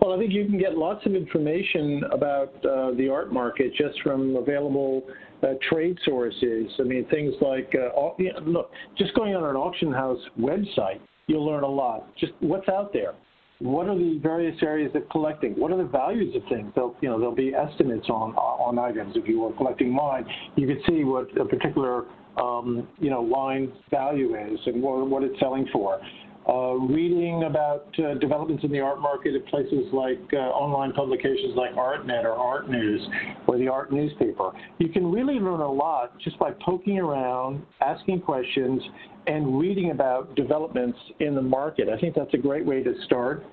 [0.00, 4.00] Well, I think you can get lots of information about uh, the art market just
[4.02, 5.04] from available
[5.42, 6.70] uh, trade sources.
[6.78, 11.00] I mean, things like, uh, you know, look, just going on an auction house website,
[11.28, 12.14] you'll learn a lot.
[12.16, 13.14] Just what's out there.
[13.60, 15.52] What are the various areas of collecting?
[15.52, 16.72] What are the values of things?
[16.74, 19.16] There'll, you know, there'll be estimates on on items.
[19.16, 20.24] If you were collecting wine,
[20.56, 25.22] you could see what a particular um, you know wine value is and what, what
[25.22, 26.00] it's selling for
[26.48, 31.54] uh, reading about uh, developments in the art market at places like uh, online publications
[31.54, 33.00] like ArtNet or Art News
[33.46, 34.50] or the Art newspaper.
[34.78, 38.82] You can really learn a lot just by poking around, asking questions,
[39.26, 41.88] and reading about developments in the market.
[41.88, 43.44] I think that's a great way to start.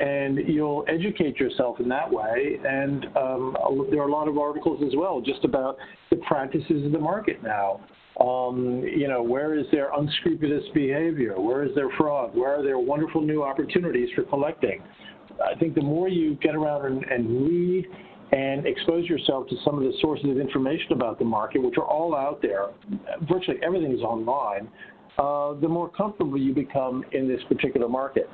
[0.00, 2.58] And you'll educate yourself in that way.
[2.66, 5.76] And um, there are a lot of articles as well just about
[6.10, 7.80] the practices of the market now.
[8.20, 11.40] Um, you know, where is their unscrupulous behavior?
[11.40, 12.36] Where is their fraud?
[12.36, 14.82] Where are there wonderful new opportunities for collecting?
[15.44, 17.86] I think the more you get around and, and read
[18.30, 21.84] and expose yourself to some of the sources of information about the market, which are
[21.84, 22.68] all out there,
[23.28, 24.68] virtually everything is online,
[25.18, 28.28] uh, the more comfortable you become in this particular market.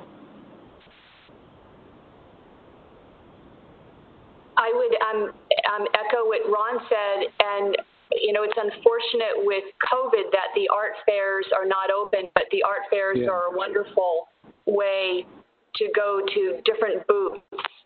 [4.57, 5.33] I would um,
[5.73, 7.77] um, echo what Ron said, and
[8.19, 12.63] you know, it's unfortunate with COVID that the art fairs are not open, but the
[12.63, 13.29] art fairs yeah.
[13.29, 14.27] are a wonderful
[14.65, 15.25] way
[15.75, 17.41] to go to different booths.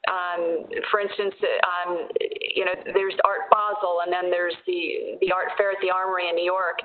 [0.09, 2.07] Um, for instance, um,
[2.53, 6.29] you know, there's Art Basel, and then there's the the art fair at the Armory
[6.29, 6.79] in New York.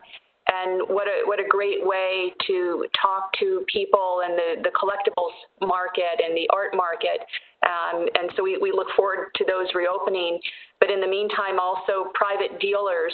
[0.49, 5.37] And what a what a great way to talk to people in the the collectibles
[5.61, 7.21] market and the art market.
[7.61, 10.41] Um, and so we, we look forward to those reopening.
[10.81, 13.13] But in the meantime, also private dealers,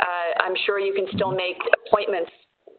[0.00, 1.56] uh, I'm sure you can still make
[1.86, 2.30] appointments,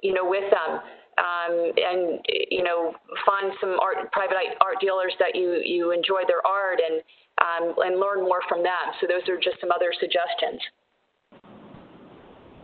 [0.04, 0.80] you know, with them.
[1.16, 2.94] Um, and you know,
[3.26, 7.02] find some art, private art dealers that you you enjoy their art and
[7.40, 8.92] um, and learn more from them.
[9.00, 10.60] So those are just some other suggestions.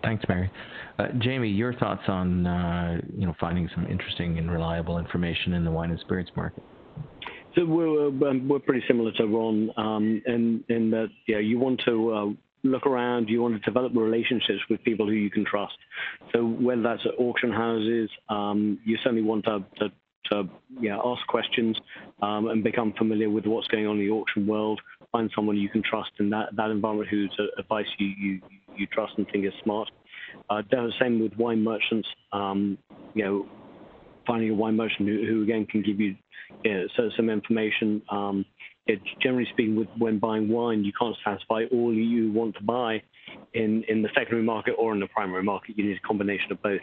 [0.04, 0.52] Thanks, Mary.
[1.00, 5.64] Uh, Jamie, your thoughts on uh, you know finding some interesting and reliable information in
[5.64, 6.64] the wine and spirits market?
[7.56, 11.82] So we're um, we're pretty similar to Ron um, in in that yeah you want
[11.86, 12.26] to uh,
[12.64, 15.76] look around, you want to develop relationships with people who you can trust.
[16.34, 19.89] So whether that's at auction houses, um, you certainly want to, to,
[20.32, 20.49] to
[20.80, 21.78] yeah, ask questions
[22.22, 24.80] um, and become familiar with what's going on in the auction world.
[25.12, 28.41] Find someone you can trust in that, that environment whose advice you, you,
[28.78, 29.89] you trust and think is smart.
[30.49, 30.62] Uh,
[30.99, 32.08] same with wine merchants.
[32.32, 32.78] Um,
[33.14, 33.45] you know,
[34.26, 36.16] finding a wine merchant who, who again can give you,
[36.64, 38.02] you know, so some information.
[38.10, 38.46] Um,
[38.88, 43.02] it, generally speaking, with, when buying wine, you can't satisfy all you want to buy
[43.54, 45.78] in, in the secondary market or in the primary market.
[45.78, 46.82] You need a combination of both.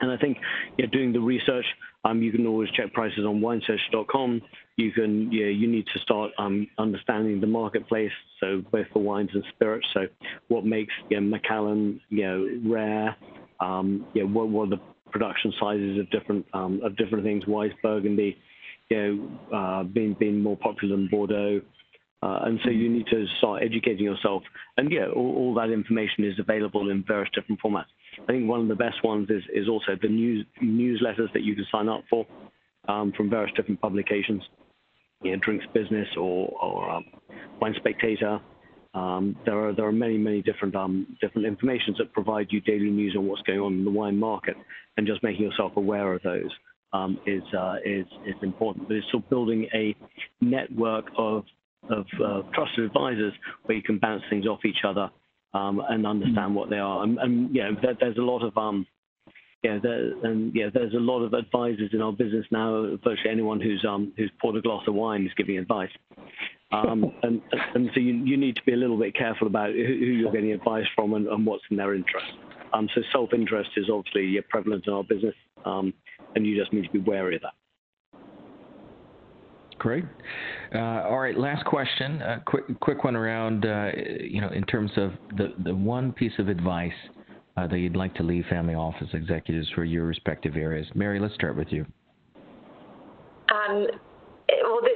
[0.00, 0.36] And I think
[0.78, 1.64] yeah, doing the research,
[2.04, 4.42] um, you can always check prices on winesearch.com.
[4.76, 8.12] You can, yeah, you need to start um, understanding the marketplace.
[8.40, 9.86] So both for wines and spirits.
[9.94, 10.00] So
[10.48, 13.16] what makes yeah, Macallan, you know, rare?
[13.58, 14.80] Um, yeah, what, what are the
[15.16, 17.44] production sizes of different um, of different things?
[17.46, 18.36] Why is Burgundy,
[18.90, 21.62] you know, uh, being being more popular than Bordeaux?
[22.22, 24.42] Uh, and so you need to start educating yourself.
[24.78, 27.92] And yeah, all, all, that information is available in various different formats.
[28.22, 31.54] I think one of the best ones is, is also the news newsletters that you
[31.54, 32.26] can sign up for
[32.88, 34.42] um, from various different publications,
[35.22, 37.04] you know, Drinks Business or, or um,
[37.60, 38.40] Wine Spectator.
[38.96, 42.88] Um, there are there are many many different um, different informations that provide you daily
[42.90, 44.56] news on what's going on in the wine market,
[44.96, 46.50] and just making yourself aware of those
[46.94, 48.88] um, is uh, is is important.
[48.88, 49.94] But it's still building a
[50.40, 51.44] network of
[51.90, 53.34] of uh, trusted advisors
[53.64, 55.10] where you can bounce things off each other
[55.52, 57.02] um, and understand what they are.
[57.04, 58.86] And, and yeah, there, there's a lot of um,
[59.62, 62.96] yeah, there, and yeah, there's a lot of advisors in our business now.
[63.04, 65.90] Virtually anyone who's um, who's poured a glass of wine is giving advice,
[66.72, 67.40] um, and
[67.74, 70.32] and so you you need to be a little bit careful about who, who you're
[70.32, 72.26] getting advice from and, and what's in their interest.
[72.72, 75.94] Um, so self-interest is obviously yeah, prevalent in our business, um,
[76.34, 77.54] and you just need to be wary of that.
[79.78, 80.04] Great.
[80.74, 82.20] Uh, all right, last question.
[82.22, 83.90] A quick, quick one around, uh,
[84.20, 86.92] you know, in terms of the, the one piece of advice
[87.56, 90.86] uh, that you'd like to leave family office executives for your respective areas.
[90.94, 91.84] Mary, let's start with you.
[93.54, 93.86] Um,
[94.64, 94.95] well, this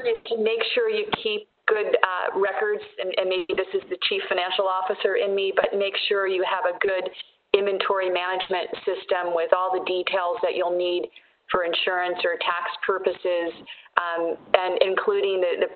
[0.00, 3.82] one is to make sure you keep good uh, records, and, and maybe this is
[3.90, 7.08] the chief financial officer in me, but make sure you have a good
[7.54, 11.06] inventory management system with all the details that you'll need
[11.50, 13.50] for insurance or tax purposes,
[13.98, 15.70] um, and including the, the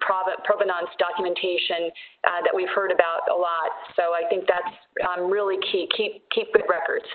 [0.45, 1.91] provenance documentation
[2.25, 3.70] uh, that we've heard about a lot.
[3.97, 4.75] So I think that's
[5.09, 5.89] um, really key.
[5.97, 7.07] Keep keep good records.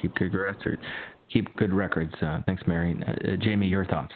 [0.00, 0.82] Keep good records.
[1.30, 2.14] Keep good records.
[2.22, 2.96] Uh, thanks, Mary.
[3.06, 4.14] Uh, Jamie, your thoughts.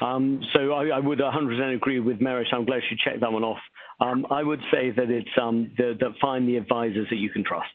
[0.00, 2.46] Um, so I, I, would 100% agree with Mary.
[2.50, 3.58] So I'm glad she checked that one off.
[4.00, 7.44] Um, I would say that it's um, the, that find the advisors that you can
[7.44, 7.68] trust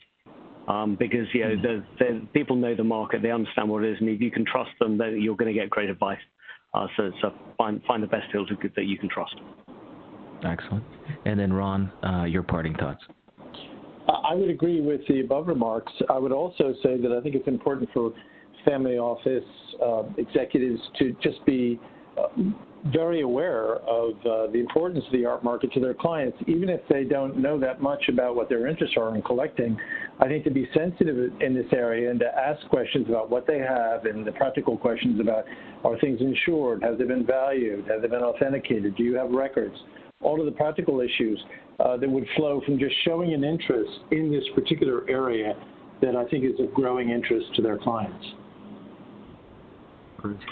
[0.68, 3.98] um, because you know the, the, people know the market, they understand what it is,
[4.00, 6.20] and if you can trust them, then you're going to get great advice.
[6.74, 9.36] Uh, so, so find find the best deals that you can trust.
[10.44, 10.84] Excellent.
[11.26, 13.04] And then Ron, uh, your parting thoughts.
[14.08, 15.92] I would agree with the above remarks.
[16.10, 18.14] I would also say that I think it's important for
[18.66, 19.44] family office
[19.84, 21.80] uh, executives to just be
[22.94, 26.82] very aware of uh, the importance of the art market to their clients, even if
[26.88, 29.76] they don't know that much about what their interests are in collecting.
[30.20, 33.58] I think to be sensitive in this area and to ask questions about what they
[33.58, 35.46] have and the practical questions about
[35.84, 39.76] are things insured, have they been valued, have they been authenticated, do you have records,
[40.22, 41.44] all of the practical issues
[41.80, 45.56] uh, that would flow from just showing an interest in this particular area
[46.02, 48.26] that I think is of growing interest to their clients.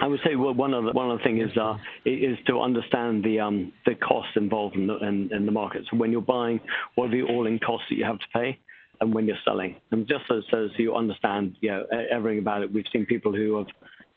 [0.01, 2.59] I would say well, one of the one of the things is uh, is to
[2.61, 5.83] understand the um, the costs involved in the, in, in the market.
[5.89, 6.59] So when you're buying,
[6.95, 8.59] what are the all-in costs that you have to pay,
[9.01, 12.73] and when you're selling, and just so, so you understand, you know, everything about it.
[12.73, 13.67] We've seen people who have,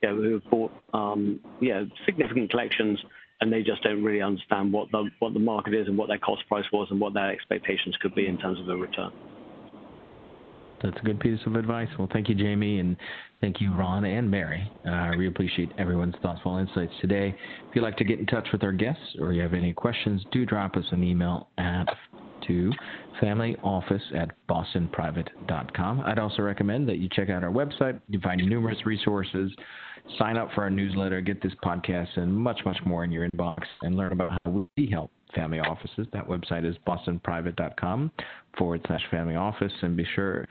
[0.03, 1.41] you know, who have bought, um,
[2.05, 2.99] significant collections,
[3.41, 6.19] and they just don't really understand what the what the market is and what their
[6.19, 9.13] cost price was and what their expectations could be in terms of the return.
[10.83, 11.89] That's a good piece of advice.
[11.99, 12.97] Well, thank you, Jamie, and
[13.41, 14.71] thank you, Ron and Mary.
[14.87, 17.35] Uh, really appreciate everyone's thoughtful insights today.
[17.69, 20.25] If you'd like to get in touch with our guests or you have any questions,
[20.33, 21.87] do drop us an email at
[22.47, 22.71] to
[23.21, 26.01] familyoffice at bostonprivate.com.
[26.01, 28.01] I'd also recommend that you check out our website.
[28.09, 29.51] You find numerous resources,
[30.19, 33.63] sign up for our newsletter, get this podcast, and much, much more in your inbox,
[33.83, 36.07] and learn about how we help family offices.
[36.13, 38.11] That website is bostonprivate.com
[38.57, 39.73] forward slash family office.
[39.83, 40.47] And be sure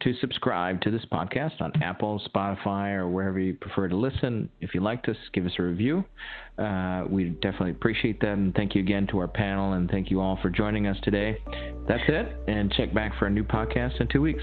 [0.00, 4.48] to subscribe to this podcast on Apple, Spotify, or wherever you prefer to listen.
[4.60, 6.04] If you liked us, give us a review.
[6.58, 8.32] Uh, we definitely appreciate that.
[8.32, 11.38] And thank you again to our panel, and thank you all for joining us today.
[11.88, 14.42] That's it, and check back for a new podcast in two weeks.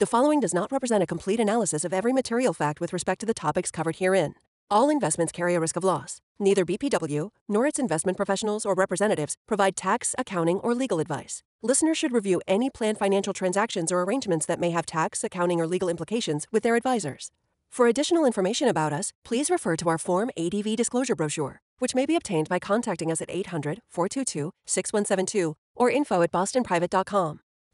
[0.00, 3.26] The following does not represent a complete analysis of every material fact with respect to
[3.26, 4.34] the topics covered herein.
[4.68, 6.20] All investments carry a risk of loss.
[6.36, 11.44] Neither BPW nor its investment professionals or representatives provide tax, accounting, or legal advice.
[11.62, 15.66] Listeners should review any planned financial transactions or arrangements that may have tax, accounting, or
[15.68, 17.30] legal implications with their advisors.
[17.70, 22.04] For additional information about us, please refer to our Form ADV disclosure brochure, which may
[22.04, 27.43] be obtained by contacting us at 800 422 6172 or info at bostonprivate.com.